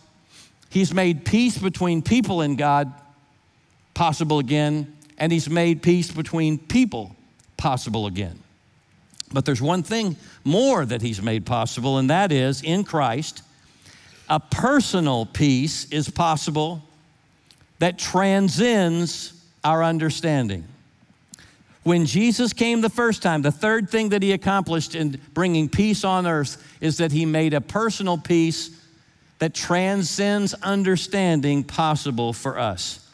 [0.71, 2.93] He's made peace between people and God
[3.95, 7.17] possible again, and He's made peace between people
[7.57, 8.39] possible again.
[9.33, 13.43] But there's one thing more that He's made possible, and that is in Christ,
[14.29, 16.83] a personal peace is possible
[17.79, 19.33] that transcends
[19.65, 20.65] our understanding.
[21.83, 26.05] When Jesus came the first time, the third thing that he accomplished in bringing peace
[26.05, 28.78] on earth is that he made a personal peace
[29.39, 33.07] that transcends understanding possible for us.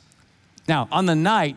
[0.67, 1.57] Now, on the night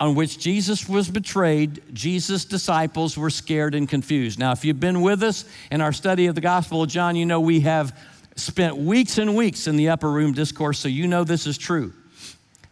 [0.00, 4.38] on which Jesus was betrayed, Jesus' disciples were scared and confused.
[4.38, 7.24] Now, if you've been with us in our study of the Gospel of John, you
[7.24, 7.98] know we have
[8.36, 11.92] spent weeks and weeks in the upper room discourse, so you know this is true.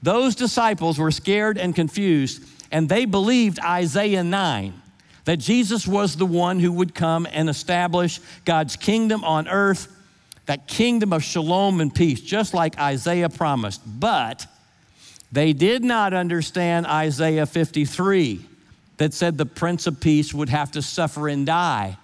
[0.03, 2.43] Those disciples were scared and confused,
[2.73, 4.83] and they believed Isaiah 9
[5.25, 9.95] that Jesus was the one who would come and establish God's kingdom on earth,
[10.47, 13.81] that kingdom of shalom and peace, just like Isaiah promised.
[13.87, 14.47] But
[15.31, 18.45] they did not understand Isaiah 53
[18.99, 21.97] that said the Prince of Peace would have to suffer and die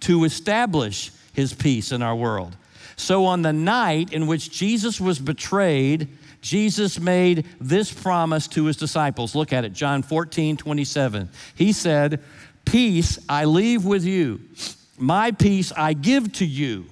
[0.00, 2.56] to establish his peace in our world.
[2.96, 6.08] So, on the night in which Jesus was betrayed,
[6.40, 9.34] Jesus made this promise to his disciples.
[9.34, 11.28] Look at it, John 14, 27.
[11.54, 12.22] He said,
[12.64, 14.40] Peace I leave with you,
[14.98, 16.86] my peace I give to you.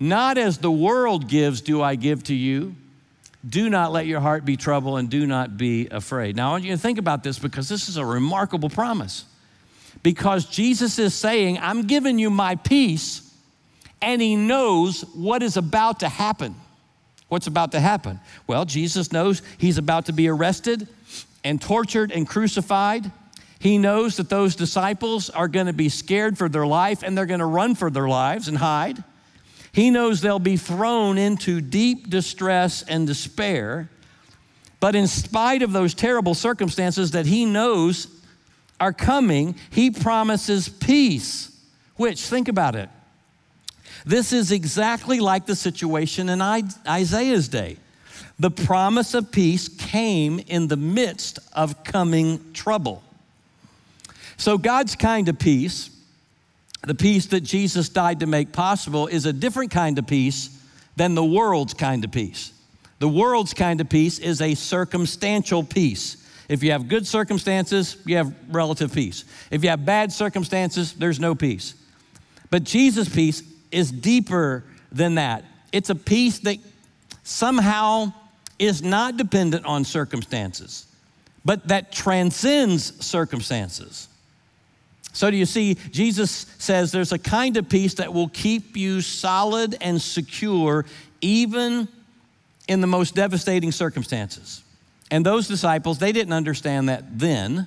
[0.00, 2.76] Not as the world gives, do I give to you.
[3.48, 6.36] Do not let your heart be troubled and do not be afraid.
[6.36, 9.24] Now, I want you to think about this because this is a remarkable promise.
[10.02, 13.34] Because Jesus is saying, I'm giving you my peace,
[14.00, 16.54] and he knows what is about to happen.
[17.28, 18.20] What's about to happen?
[18.46, 20.88] Well, Jesus knows he's about to be arrested
[21.44, 23.10] and tortured and crucified.
[23.58, 27.26] He knows that those disciples are going to be scared for their life and they're
[27.26, 29.02] going to run for their lives and hide.
[29.72, 33.90] He knows they'll be thrown into deep distress and despair.
[34.80, 38.08] But in spite of those terrible circumstances that he knows
[38.80, 41.50] are coming, he promises peace,
[41.96, 42.88] which, think about it,
[44.06, 47.76] this is exactly like the situation in Isaiah's day.
[48.38, 53.02] The promise of peace came in the midst of coming trouble.
[54.36, 55.90] So, God's kind of peace,
[56.82, 60.50] the peace that Jesus died to make possible, is a different kind of peace
[60.96, 62.52] than the world's kind of peace.
[62.98, 66.16] The world's kind of peace is a circumstantial peace.
[66.48, 69.24] If you have good circumstances, you have relative peace.
[69.50, 71.74] If you have bad circumstances, there's no peace.
[72.50, 75.44] But Jesus' peace is deeper than that.
[75.72, 76.56] It's a peace that
[77.22, 78.12] somehow
[78.58, 80.86] is not dependent on circumstances,
[81.44, 84.07] but that transcends circumstances.
[85.12, 89.00] So, do you see, Jesus says there's a kind of peace that will keep you
[89.00, 90.84] solid and secure
[91.20, 91.88] even
[92.68, 94.62] in the most devastating circumstances.
[95.10, 97.66] And those disciples, they didn't understand that then,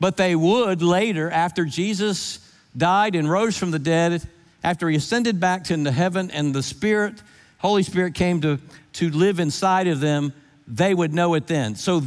[0.00, 2.38] but they would later after Jesus
[2.76, 4.26] died and rose from the dead
[4.64, 7.22] after he ascended back into heaven and the Spirit,
[7.58, 8.58] Holy Spirit came to,
[8.94, 10.32] to live inside of them,
[10.66, 11.74] they would know it then.
[11.74, 12.02] So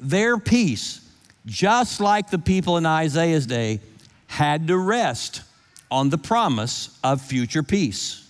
[0.00, 1.00] their peace,
[1.46, 3.80] just like the people in Isaiah's day,
[4.26, 5.42] had to rest
[5.90, 8.28] on the promise of future peace.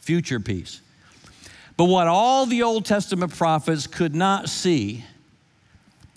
[0.00, 0.80] Future peace.
[1.76, 5.04] But what all the Old Testament prophets could not see,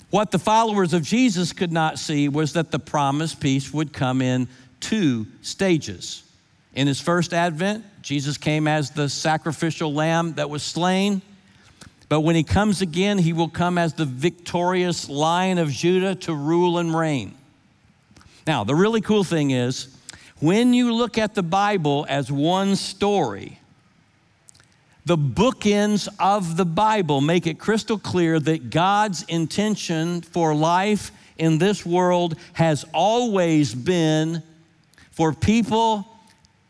[0.10, 4.22] what the followers of Jesus could not see, was that the promised peace would come
[4.22, 4.48] in
[4.80, 6.24] two stages.
[6.74, 11.22] In his first advent, Jesus came as the sacrificial lamb that was slain.
[12.10, 16.34] But when he comes again, he will come as the victorious lion of Judah to
[16.34, 17.36] rule and reign.
[18.48, 19.96] Now, the really cool thing is,
[20.40, 23.60] when you look at the Bible as one story,
[25.06, 31.60] the bookends of the Bible make it crystal clear that God's intention for life in
[31.60, 34.42] this world has always been
[35.12, 36.08] for people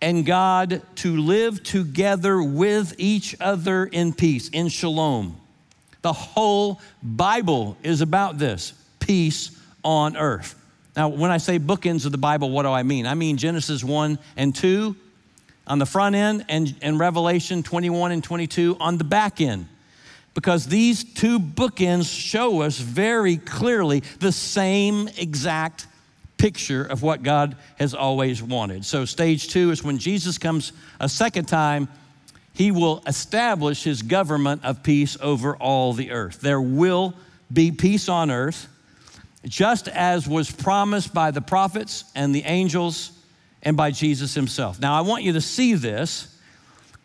[0.02, 5.36] and God to live together with each other in peace, in shalom.
[6.02, 9.52] The whole Bible is about this peace
[9.84, 10.56] on earth.
[10.96, 13.06] Now, when I say bookends of the Bible, what do I mean?
[13.06, 14.96] I mean Genesis 1 and 2
[15.68, 19.68] on the front end and, and Revelation 21 and 22 on the back end.
[20.34, 25.88] Because these two bookends show us very clearly the same exact
[26.40, 28.84] picture of what God has always wanted.
[28.84, 31.88] So, stage two is when Jesus comes a second time,
[32.54, 36.42] he will establish his government of peace over all the earth.
[36.42, 37.14] There will
[37.54, 38.68] be peace on earth,
[39.46, 43.12] just as was promised by the prophets and the angels
[43.62, 44.80] and by Jesus himself.
[44.80, 46.36] Now, I want you to see this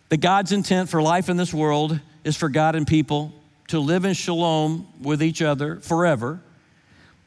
[0.08, 3.32] that God's intent for life in this world is for God and people
[3.68, 6.40] to live in shalom with each other forever.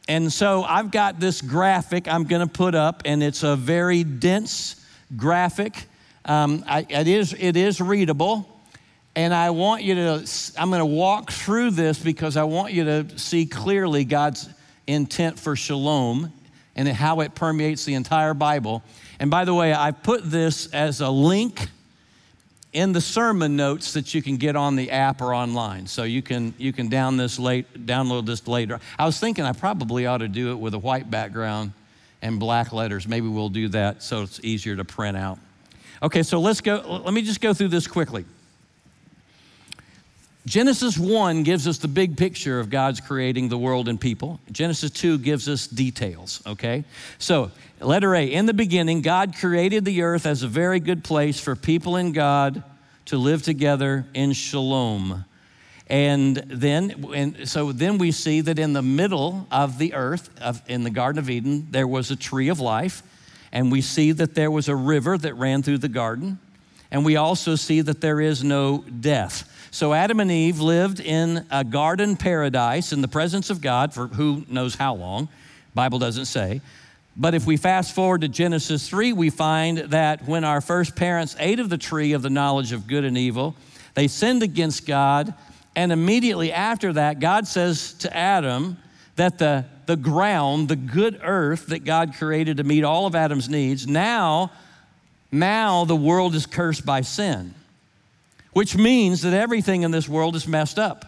[0.08, 4.04] And so I've got this graphic I'm going to put up, and it's a very
[4.04, 4.76] dense
[5.16, 5.86] graphic.
[6.26, 8.48] Um, I, it, is, it is readable.
[9.16, 12.84] And I want you to, I'm going to walk through this because I want you
[12.84, 14.48] to see clearly God's
[14.86, 16.32] intent for shalom
[16.76, 18.84] and how it permeates the entire Bible.
[19.20, 21.68] And by the way, I put this as a link
[22.78, 25.88] in the sermon notes that you can get on the app or online.
[25.88, 28.80] So you can you can down this late, download this later.
[29.00, 31.72] I was thinking I probably ought to do it with a white background
[32.22, 33.08] and black letters.
[33.08, 35.40] Maybe we'll do that so it's easier to print out.
[36.04, 38.26] Okay, so let's go let me just go through this quickly.
[40.48, 44.40] Genesis 1 gives us the big picture of God's creating the world and people.
[44.50, 46.86] Genesis 2 gives us details, okay?
[47.18, 51.38] So, letter A, in the beginning, God created the earth as a very good place
[51.38, 52.64] for people and God
[53.08, 55.26] to live together in shalom.
[55.88, 60.62] And then, and so then we see that in the middle of the earth, of,
[60.70, 63.04] in the Garden of Eden, there was a tree of life.
[63.52, 66.40] And we see that there was a river that ran through the garden.
[66.90, 69.54] And we also see that there is no death.
[69.72, 74.08] So Adam and Eve lived in a garden paradise in the presence of God for
[74.08, 75.30] who knows how long.
[75.74, 76.62] Bible doesn't say.
[77.16, 81.36] But if we fast forward to Genesis 3, we find that when our first parents
[81.40, 83.56] ate of the tree of the knowledge of good and evil,
[83.96, 85.34] they sinned against God.
[85.76, 88.78] And immediately after that, God says to Adam
[89.16, 93.50] that the, the ground, the good earth that God created to meet all of Adam's
[93.50, 94.52] needs, now,
[95.32, 97.54] now the world is cursed by sin
[98.58, 101.06] which means that everything in this world is messed up.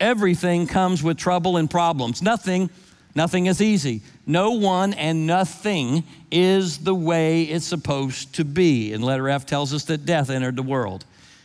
[0.00, 2.20] Everything comes with trouble and problems.
[2.20, 2.70] Nothing,
[3.14, 4.02] nothing is easy.
[4.26, 8.92] No one and nothing is the way it's supposed to be.
[8.92, 11.04] And letter F tells us that death entered the world.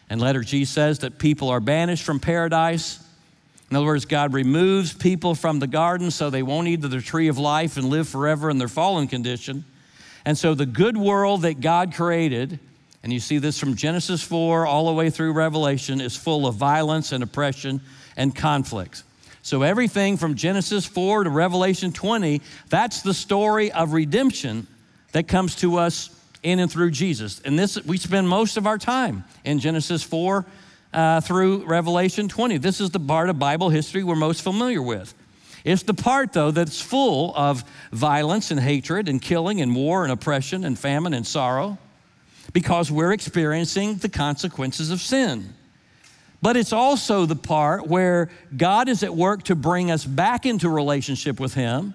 [0.10, 3.00] And letter G says that people are banished from paradise.
[3.70, 7.00] In other words, God removes people from the garden so they won't eat of the
[7.00, 9.66] tree of life and live forever in their fallen condition.
[10.26, 12.58] And so the good world that God created
[13.04, 16.56] and you see this from Genesis 4 all the way through Revelation, is full of
[16.56, 17.82] violence and oppression
[18.16, 19.04] and conflict.
[19.42, 24.68] So everything from Genesis 4 to Revelation 20, that's the story of redemption
[25.14, 27.42] that comes to us in and through Jesus.
[27.44, 30.46] And this we spend most of our time in Genesis 4
[30.94, 32.58] uh, through Revelation 20.
[32.58, 35.14] This is the part of Bible history we're most familiar with.
[35.64, 40.12] It's the part, though, that's full of violence and hatred and killing and war and
[40.12, 41.78] oppression and famine and sorrow
[42.54, 45.54] because we're experiencing the consequences of sin.
[46.42, 50.70] But it's also the part where God is at work to bring us back into
[50.70, 51.94] relationship with Him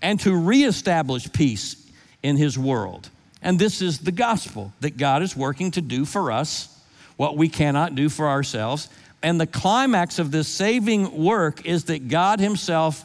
[0.00, 1.76] and to reestablish peace
[2.22, 3.10] in His world.
[3.42, 6.68] And this is the gospel that God is working to do for us
[7.16, 8.88] what we cannot do for ourselves.
[9.22, 13.04] And the climax of this saving work is that God Himself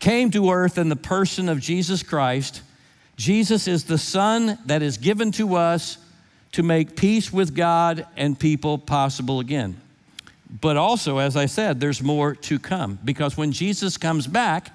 [0.00, 2.62] came to earth in the person of Jesus Christ
[3.16, 5.98] Jesus is the Son that is given to us
[6.52, 9.80] to make peace with God and people possible again.
[10.60, 14.70] But also, as I said, there's more to come because when Jesus comes back,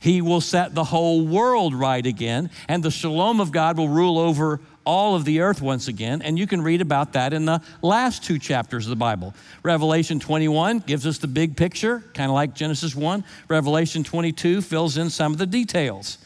[0.00, 4.18] he will set the whole world right again, and the shalom of God will rule
[4.18, 6.22] over all of the earth once again.
[6.22, 9.34] And you can read about that in the last two chapters of the Bible.
[9.62, 13.24] Revelation 21 gives us the big picture, kind of like Genesis 1.
[13.48, 16.18] Revelation 22 fills in some of the details.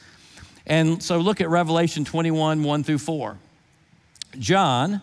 [0.67, 3.37] And so look at Revelation 21 1 through 4.
[4.39, 5.03] John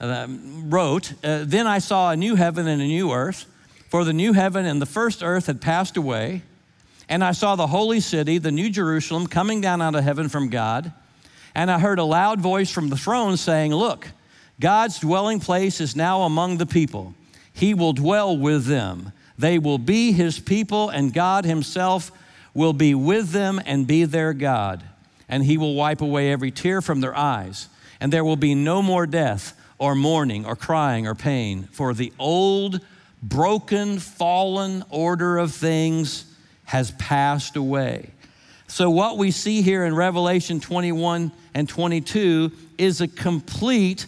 [0.00, 3.46] uh, wrote, uh, Then I saw a new heaven and a new earth,
[3.88, 6.42] for the new heaven and the first earth had passed away.
[7.08, 10.48] And I saw the holy city, the new Jerusalem, coming down out of heaven from
[10.48, 10.92] God.
[11.54, 14.08] And I heard a loud voice from the throne saying, Look,
[14.60, 17.14] God's dwelling place is now among the people.
[17.52, 19.12] He will dwell with them.
[19.38, 22.10] They will be his people, and God himself
[22.52, 24.82] will be with them and be their God
[25.28, 27.68] and he will wipe away every tear from their eyes.
[28.00, 32.12] And there will be no more death, or mourning, or crying, or pain, for the
[32.18, 32.80] old,
[33.22, 36.24] broken, fallen order of things
[36.64, 38.10] has passed away.
[38.68, 44.06] So, what we see here in Revelation 21 and 22 is a complete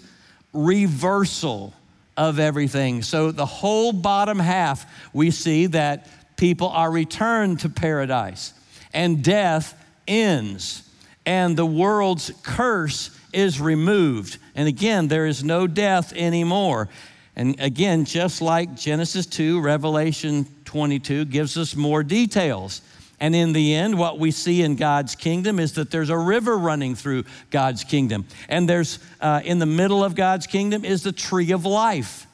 [0.53, 1.75] reversal
[2.16, 3.03] of everything.
[3.03, 8.53] So, the whole bottom half, we see that people are returned to paradise
[8.93, 9.75] and death
[10.07, 10.88] ends
[11.29, 14.39] and the world's curse is removed.
[14.55, 16.89] And again, there is no death anymore.
[17.37, 22.81] And again, just like Genesis 2, Revelation 22 gives us more details.
[23.20, 26.57] And in the end, what we see in God's kingdom is that there's a river
[26.57, 28.24] running through God's kingdom.
[28.49, 32.26] And there's, uh, in the middle of God's kingdom, is the tree of life.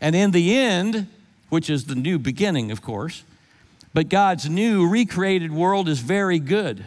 [0.00, 1.08] And in the end,
[1.48, 3.24] which is the new beginning, of course,
[3.92, 6.84] but God's new recreated world is very good.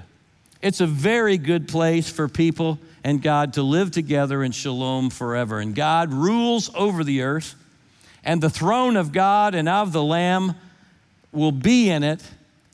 [0.63, 5.59] It's a very good place for people and God to live together in shalom forever.
[5.59, 7.55] And God rules over the earth,
[8.23, 10.55] and the throne of God and of the Lamb
[11.33, 12.23] will be in it,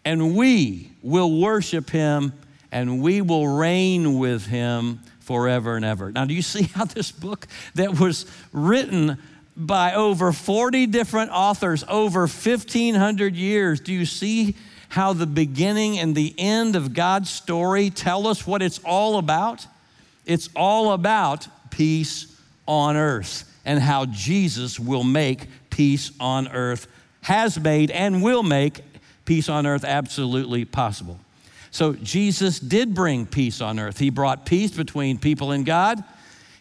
[0.06, 2.32] and we will worship him,
[2.72, 6.12] and we will reign with him forever and ever.
[6.12, 9.18] Now, do you see how this book that was written
[9.58, 14.56] by over 40 different authors over 1,500 years, do you see
[14.90, 19.66] how the beginning and the end of God's story tell us what it's all about?
[20.26, 22.36] It's all about peace
[22.68, 26.88] on earth and how Jesus will make peace on earth,
[27.22, 28.82] has made and will make
[29.26, 31.20] peace on earth absolutely possible.
[31.72, 34.00] So Jesus did bring peace on earth.
[34.00, 36.04] He brought peace between people and God.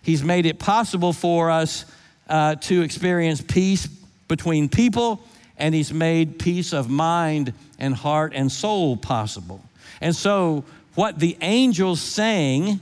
[0.03, 1.85] He's made it possible for us
[2.29, 5.22] uh, to experience peace between people,
[5.59, 9.63] and He's made peace of mind and heart and soul possible.
[10.01, 12.81] And so, what the angels sang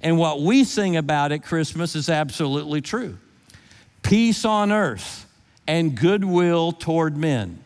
[0.00, 3.18] and what we sing about at Christmas is absolutely true
[4.02, 5.26] peace on earth
[5.66, 7.58] and goodwill toward men.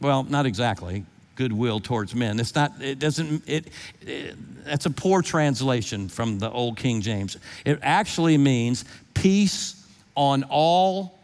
[0.00, 1.04] Well, not exactly
[1.34, 2.40] goodwill towards men.
[2.40, 3.68] It's not, it doesn't, it,
[4.02, 4.34] it,
[4.64, 7.36] that's a poor translation from the old King James.
[7.64, 8.84] It actually means
[9.14, 9.86] peace
[10.16, 11.16] on all,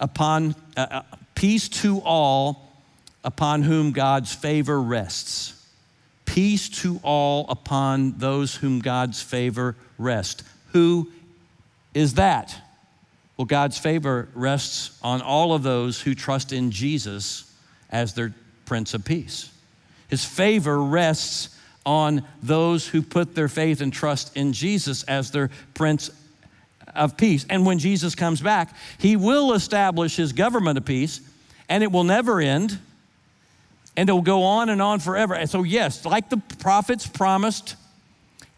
[0.00, 1.02] upon, uh, uh,
[1.40, 2.68] peace to all
[3.24, 5.54] upon whom God's favor rests.
[6.26, 10.44] Peace to all upon those whom God's favor rests.
[10.74, 11.10] Who
[11.94, 12.54] is that?
[13.38, 17.50] Well, God's favor rests on all of those who trust in Jesus
[17.88, 18.34] as their
[18.66, 19.50] Prince of Peace.
[20.08, 25.48] His favor rests on those who put their faith and trust in Jesus as their
[25.72, 26.10] Prince
[26.94, 27.46] of Peace.
[27.48, 31.22] And when Jesus comes back, he will establish his government of peace,
[31.70, 32.78] and it will never end,
[33.96, 35.34] and it will go on and on forever.
[35.34, 37.76] And so, yes, like the prophets promised,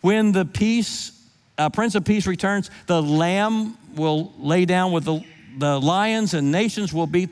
[0.00, 1.12] when the peace,
[1.56, 5.24] uh, Prince of Peace returns, the Lamb will lay down with the,
[5.58, 7.30] the lions, and nations will beat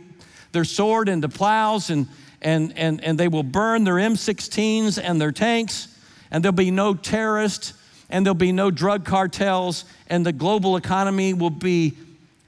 [0.53, 2.07] their sword into plows and
[2.43, 5.89] and, and, and they will burn their M16s and their tanks,
[6.31, 7.75] and there'll be no terrorists,
[8.09, 11.97] and there'll be no drug cartels, and the global economy will be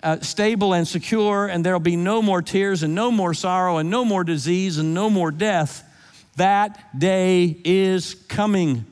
[0.03, 3.91] uh, stable and secure, and there'll be no more tears, and no more sorrow, and
[3.91, 5.89] no more disease, and no more death.
[6.37, 8.85] That day is coming.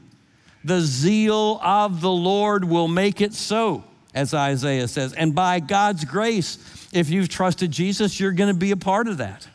[0.65, 3.85] The zeal of the Lord will make it so,
[4.15, 5.13] as Isaiah says.
[5.15, 6.59] And by God's grace,
[6.93, 9.49] if you've trusted Jesus, you're going to be a part of that.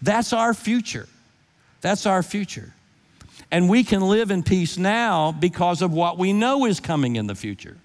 [0.00, 1.08] That's our future.
[1.80, 2.72] That's our future.
[3.50, 7.26] And we can live in peace now because of what we know is coming in
[7.26, 7.76] the future.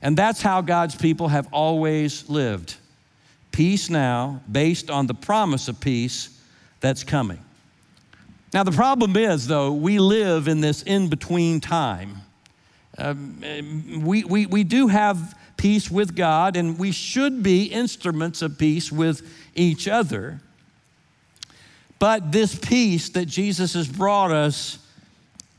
[0.00, 2.76] And that's how God's people have always lived.
[3.50, 6.40] Peace now, based on the promise of peace
[6.80, 7.40] that's coming.
[8.54, 12.22] Now, the problem is, though, we live in this in between time.
[12.96, 18.58] Um, we, we, we do have peace with God, and we should be instruments of
[18.58, 19.22] peace with
[19.54, 20.40] each other.
[21.98, 24.78] But this peace that Jesus has brought us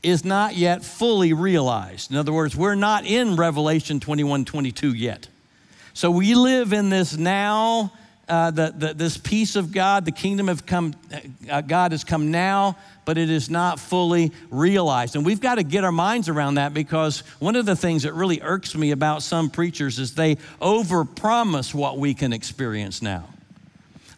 [0.02, 2.10] is not yet fully realized.
[2.10, 5.28] In other words, we're not in Revelation 21 22 yet.
[5.92, 7.92] So we live in this now,
[8.28, 10.94] uh, the, the, this peace of God, the kingdom of come,
[11.50, 15.16] uh, God has come now, but it is not fully realized.
[15.16, 18.14] And we've got to get our minds around that because one of the things that
[18.14, 23.24] really irks me about some preachers is they overpromise what we can experience now.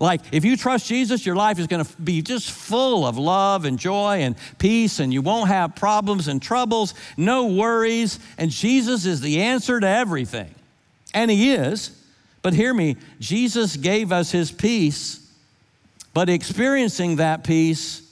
[0.02, 3.64] Like, if you trust Jesus, your life is going to be just full of love
[3.64, 9.06] and joy and peace, and you won't have problems and troubles, no worries, and Jesus
[9.06, 10.52] is the answer to everything.
[11.14, 11.96] And He is.
[12.42, 15.24] But hear me, Jesus gave us His peace,
[16.12, 18.02] but experiencing that peace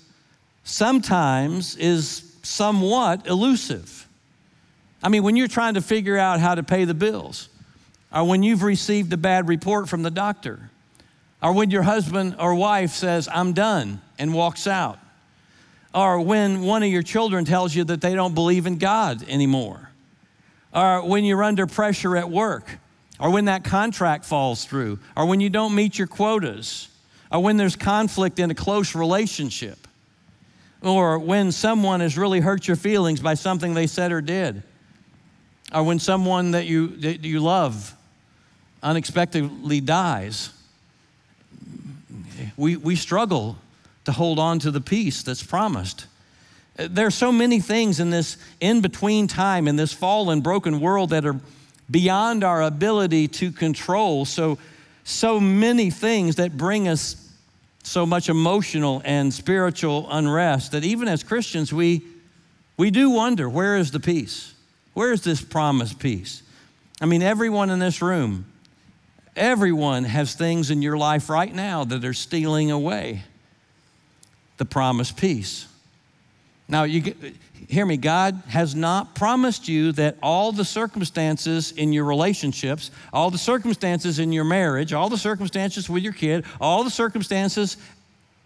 [0.63, 4.07] sometimes is somewhat elusive.
[5.03, 7.49] I mean, when you're trying to figure out how to pay the bills,
[8.15, 10.71] or when you've received a bad report from the doctor,
[11.43, 14.99] or when your husband or wife says, I'm done, and walks out.
[15.95, 19.91] Or when one of your children tells you that they don't believe in God anymore.
[20.73, 22.79] Or when you're under pressure at work.
[23.19, 24.99] Or when that contract falls through.
[25.17, 26.89] Or when you don't meet your quotas.
[27.33, 29.89] Or when there's conflict in a close relationship.
[30.83, 34.63] Or when someone has really hurt your feelings by something they said or did.
[35.75, 37.95] Or when someone that you, that you love
[38.83, 40.51] unexpectedly dies
[42.57, 43.57] we, we struggle
[44.05, 46.07] to hold on to the peace that's promised.
[46.77, 51.11] There are so many things in this in between time, in this fallen, broken world
[51.11, 51.39] that are
[51.91, 54.25] beyond our ability to control.
[54.25, 54.59] So
[55.05, 57.17] so many things that bring us
[57.83, 62.03] so much emotional and spiritual unrest that even as Christians, we,
[62.77, 64.55] we do wonder where is the peace?
[64.95, 66.43] Where is this promised peace?
[67.01, 68.45] I mean, everyone in this room,
[69.41, 73.23] everyone has things in your life right now that are stealing away
[74.59, 75.67] the promised peace.
[76.69, 77.15] Now, you
[77.69, 83.31] hear me, God has not promised you that all the circumstances in your relationships, all
[83.31, 87.79] the circumstances in your marriage, all the circumstances with your kid, all the circumstances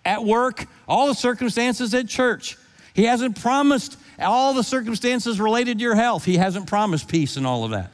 [0.05, 2.57] at work, all the circumstances at church.
[2.95, 6.25] He hasn't promised all the circumstances related to your health.
[6.25, 7.91] He hasn't promised peace and all of that.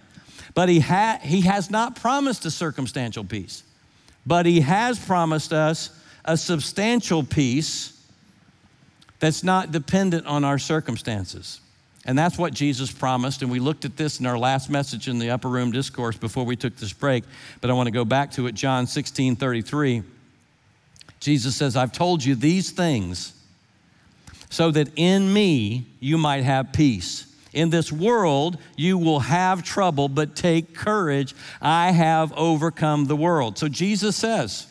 [0.55, 3.63] But he, ha- he has not promised a circumstantial peace.
[4.27, 5.91] But he has promised us
[6.25, 7.97] a substantial peace
[9.19, 11.61] that's not dependent on our circumstances.
[12.07, 13.43] And that's what Jesus promised.
[13.43, 16.45] And we looked at this in our last message in the upper room discourse before
[16.45, 17.25] we took this break.
[17.61, 18.55] But I want to go back to it.
[18.55, 20.03] John 16 33.
[21.21, 23.35] Jesus says, I've told you these things
[24.49, 27.27] so that in me you might have peace.
[27.53, 31.35] In this world you will have trouble, but take courage.
[31.61, 33.59] I have overcome the world.
[33.59, 34.67] So Jesus says,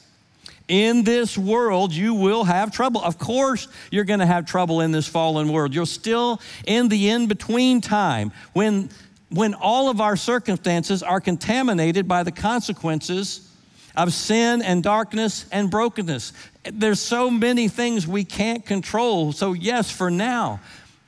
[0.69, 3.01] in this world, you will have trouble.
[3.01, 5.73] Of course, you're going to have trouble in this fallen world.
[5.73, 8.89] You're still in the in between time when,
[9.31, 13.49] when all of our circumstances are contaminated by the consequences
[13.97, 16.33] of sin and darkness and brokenness.
[16.63, 19.31] There's so many things we can't control.
[19.31, 20.59] So, yes, for now,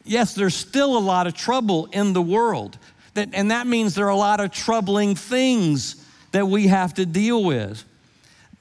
[0.03, 2.77] yes, there's still a lot of trouble in the world.
[3.13, 7.05] That, and that means there are a lot of troubling things that we have to
[7.05, 7.83] deal with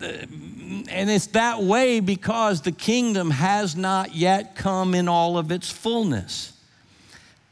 [0.01, 5.71] and it's that way because the kingdom has not yet come in all of its
[5.71, 6.53] fullness.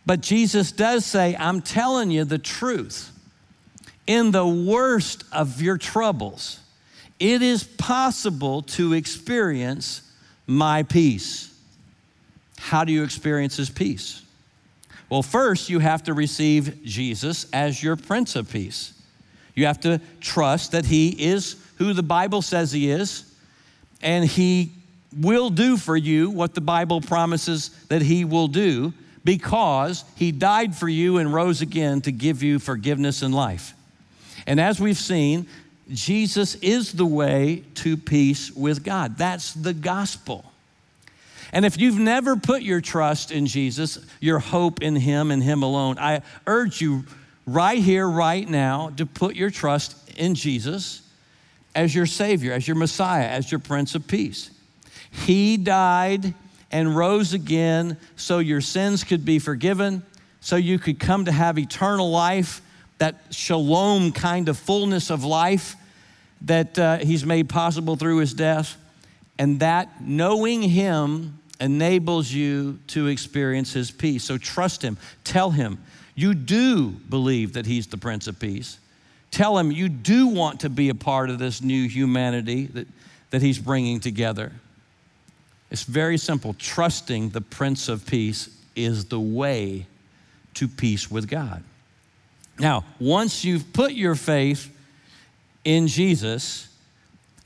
[0.06, 3.12] But Jesus does say, I'm telling you the truth.
[4.06, 6.60] In the worst of your troubles,
[7.20, 10.00] it is possible to experience
[10.46, 11.47] my peace.
[12.58, 14.22] How do you experience his peace?
[15.08, 18.92] Well, first, you have to receive Jesus as your Prince of Peace.
[19.54, 23.24] You have to trust that he is who the Bible says He is,
[24.02, 24.72] and He
[25.16, 28.92] will do for you what the Bible promises that He will do
[29.24, 33.74] because He died for you and rose again to give you forgiveness and life.
[34.46, 35.46] And as we've seen,
[35.90, 39.16] Jesus is the way to peace with God.
[39.16, 40.47] That's the gospel.
[41.52, 45.62] And if you've never put your trust in Jesus, your hope in Him and Him
[45.62, 47.04] alone, I urge you
[47.46, 51.02] right here, right now, to put your trust in Jesus
[51.74, 54.50] as your Savior, as your Messiah, as your Prince of Peace.
[55.10, 56.34] He died
[56.70, 60.02] and rose again so your sins could be forgiven,
[60.40, 62.60] so you could come to have eternal life,
[62.98, 65.76] that shalom kind of fullness of life
[66.42, 68.76] that uh, He's made possible through His death.
[69.38, 74.24] And that knowing Him enables you to experience His peace.
[74.24, 75.78] So trust Him, tell Him.
[76.14, 78.78] You do believe that He's the Prince of Peace.
[79.30, 82.86] Tell him you do want to be a part of this new humanity that,
[83.30, 84.52] that he's bringing together.
[85.70, 86.54] It's very simple.
[86.54, 89.86] Trusting the Prince of Peace is the way
[90.54, 91.62] to peace with God.
[92.58, 94.74] Now, once you've put your faith
[95.64, 96.67] in Jesus,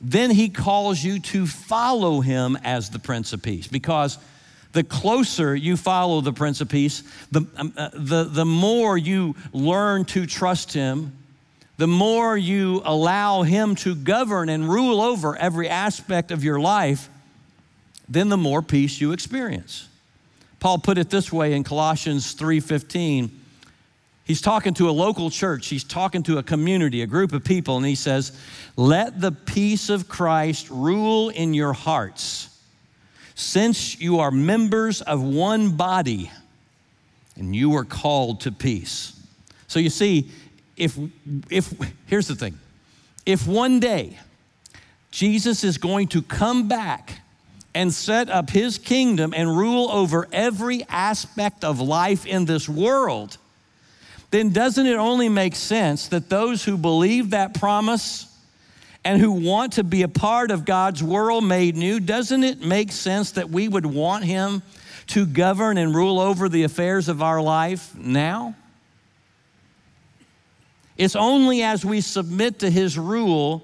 [0.03, 4.19] then he calls you to follow him as the Prince of Peace because
[4.73, 9.37] the closer you follow the Prince of Peace, the, um, uh, the, the more you
[9.53, 11.13] learn to trust him
[11.83, 17.09] the more you allow Him to govern and rule over every aspect of your life,
[18.09, 19.89] then the more peace you experience.
[20.61, 23.31] Paul put it this way in Colossians 3:15.
[24.33, 27.77] He's talking to a local church, he's talking to a community, a group of people,
[27.77, 28.33] and he says,
[28.79, 32.49] Let the peace of Christ rule in your hearts,
[33.35, 36.31] since you are members of one body
[37.37, 39.21] and you are called to peace.
[39.67, 40.31] So you see,
[40.79, 40.99] if,
[41.51, 41.71] if,
[42.07, 42.59] here's the thing.
[43.27, 44.19] If one day
[45.11, 47.21] Jesus is going to come back
[47.75, 53.37] and set up his kingdom and rule over every aspect of life in this world,
[54.33, 58.27] then doesn't it only make sense that those who believe that promise
[59.05, 62.91] and who want to be a part of God's world made new, doesn't it make
[62.91, 64.63] sense that we would want him
[65.09, 68.55] to govern and rule over the affairs of our life now?
[70.97, 73.63] It's only as we submit to His rule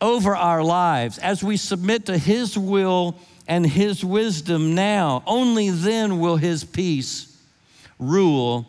[0.00, 3.16] over our lives, as we submit to His will
[3.48, 7.36] and His wisdom now, only then will His peace
[7.98, 8.66] rule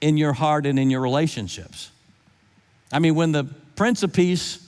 [0.00, 1.90] in your heart and in your relationships.
[2.92, 3.44] I mean, when the
[3.76, 4.66] Prince of Peace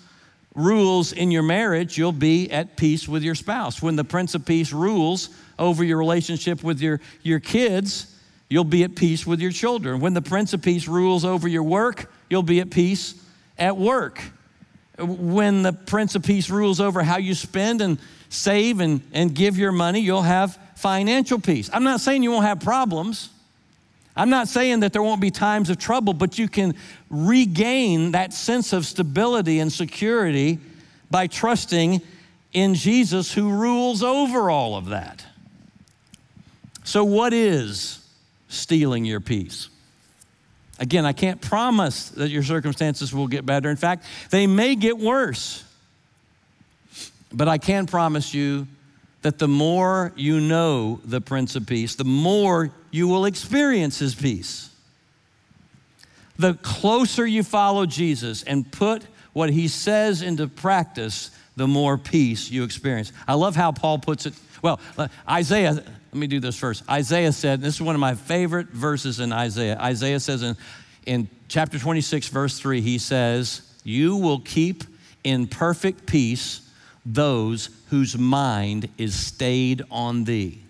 [0.55, 3.83] rules in your marriage, you'll be at peace with your spouse.
[3.83, 8.15] When the Prince of Peace rules over your relationship with your, your kids,
[8.49, 10.01] you'll be at peace with your children.
[10.01, 13.15] When the Prince of Peace rules over your work, you'll be at peace
[13.59, 14.21] at work.
[14.99, 19.57] When the Prince of Peace rules over how you spend and save and, and give
[19.57, 21.71] your money, you'll have financial peace.
[21.73, 23.31] I'm not saying you won't have problems.
[24.17, 26.75] I'm not saying that there won't be times of trouble, but you can
[27.09, 30.59] regain that sense of stability and security
[31.11, 32.03] by trusting
[32.53, 35.25] in Jesus who rules over all of that.
[36.85, 38.07] So, what is
[38.49, 39.69] stealing your peace?
[40.79, 43.71] Again, I can't promise that your circumstances will get better.
[43.71, 45.65] In fact, they may get worse.
[47.33, 48.67] But I can promise you
[49.23, 54.15] that the more you know the Prince of Peace, the more you will experience his
[54.15, 54.71] peace.
[56.39, 62.51] The closer you follow Jesus and put what he says into practice, the more peace
[62.51, 63.13] you experience.
[63.27, 64.35] I love how Paul puts it.
[64.61, 66.89] Well, uh, Isaiah, let me do this first.
[66.91, 69.79] Isaiah said, this is one of my favorite verses in Isaiah.
[69.79, 70.57] Isaiah says in,
[71.07, 74.85] in chapter 26, verse 3, he says, You will keep
[75.23, 76.69] in perfect peace
[77.05, 80.63] those whose mind is stayed on thee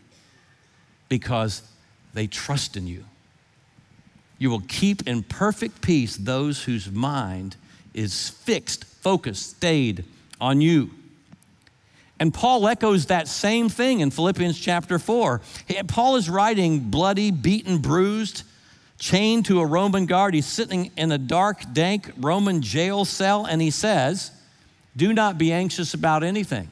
[1.09, 1.63] because
[2.15, 3.05] they trust in you.
[4.39, 7.57] You will keep in perfect peace those whose mind
[7.95, 10.05] is fixed, focused, stayed
[10.41, 10.91] on you.
[12.19, 15.41] And Paul echoes that same thing in Philippians chapter 4.
[15.89, 18.45] Paul is writing bloody, beaten, bruised,
[18.99, 20.33] chained to a Roman guard.
[20.35, 24.31] He's sitting in a dark, dank Roman jail cell, and he says,
[24.97, 26.69] Do not be anxious about anything,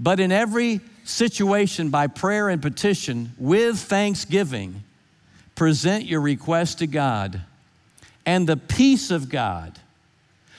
[0.00, 4.82] but in every situation, by prayer and petition, with thanksgiving,
[5.54, 7.40] present your request to God,
[8.26, 9.78] and the peace of God,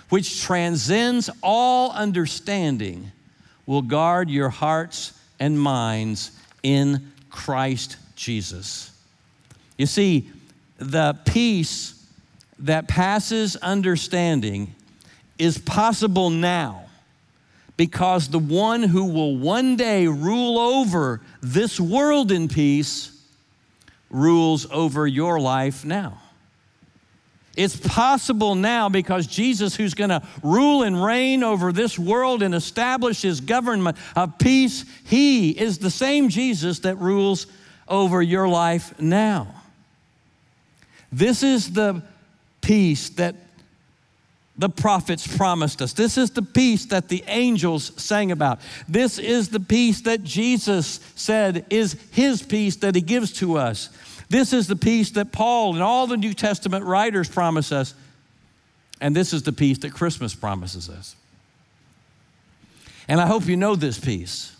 [0.09, 3.11] which transcends all understanding,
[3.65, 6.31] will guard your hearts and minds
[6.63, 8.91] in Christ Jesus.
[9.77, 10.29] You see,
[10.77, 12.05] the peace
[12.59, 14.73] that passes understanding
[15.37, 16.85] is possible now
[17.77, 23.11] because the one who will one day rule over this world in peace
[24.09, 26.21] rules over your life now.
[27.55, 32.53] It's possible now because Jesus, who's going to rule and reign over this world and
[32.53, 37.47] establish his government of peace, he is the same Jesus that rules
[37.87, 39.47] over your life now.
[41.11, 42.01] This is the
[42.59, 43.35] peace that
[44.57, 45.93] the prophets promised us.
[45.93, 48.59] This is the peace that the angels sang about.
[48.87, 53.89] This is the peace that Jesus said is his peace that he gives to us.
[54.29, 57.93] This is the peace that Paul and all the New Testament writers promise us.
[59.01, 61.15] And this is the peace that Christmas promises us.
[63.07, 64.55] And I hope you know this peace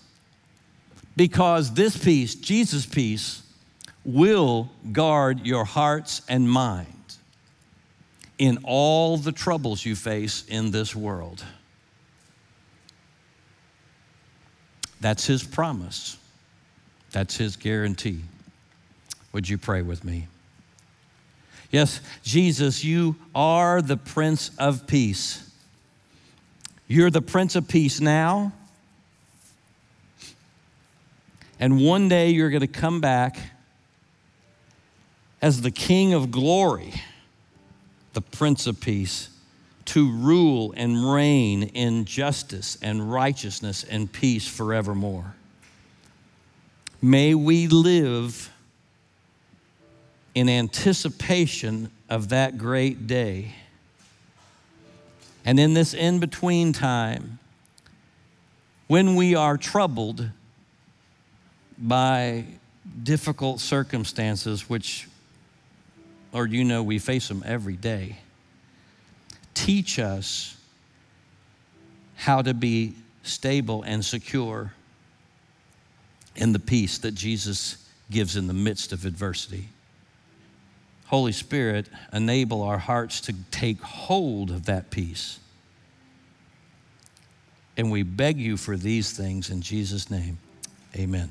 [1.16, 3.42] because this peace, Jesus' peace,
[4.04, 6.95] will guard your hearts and minds
[8.38, 11.44] in all the troubles you face in this world.
[15.00, 16.18] That's his promise.
[17.12, 18.22] That's his guarantee.
[19.32, 20.28] Would you pray with me?
[21.72, 25.50] Yes, Jesus, you are the Prince of Peace.
[26.88, 28.54] You're the Prince of Peace now.
[31.60, 33.38] And one day you're going to come back
[35.42, 36.94] as the King of glory
[38.16, 39.30] the Prince of Peace,
[39.84, 45.36] to rule and reign in justice and righteousness and peace forevermore.
[47.02, 48.52] May we live
[50.34, 53.54] in anticipation of that great day.
[55.44, 57.38] And in this in between time,
[58.88, 60.30] when we are troubled
[61.78, 62.46] by
[63.04, 65.08] difficult circumstances, which
[66.36, 68.18] Lord, you know we face them every day.
[69.54, 70.58] Teach us
[72.18, 74.74] how to be stable and secure
[76.36, 77.78] in the peace that Jesus
[78.12, 79.70] gives in the midst of adversity.
[81.06, 85.40] Holy Spirit, enable our hearts to take hold of that peace.
[87.78, 90.38] And we beg you for these things in Jesus' name.
[90.98, 91.30] Amen.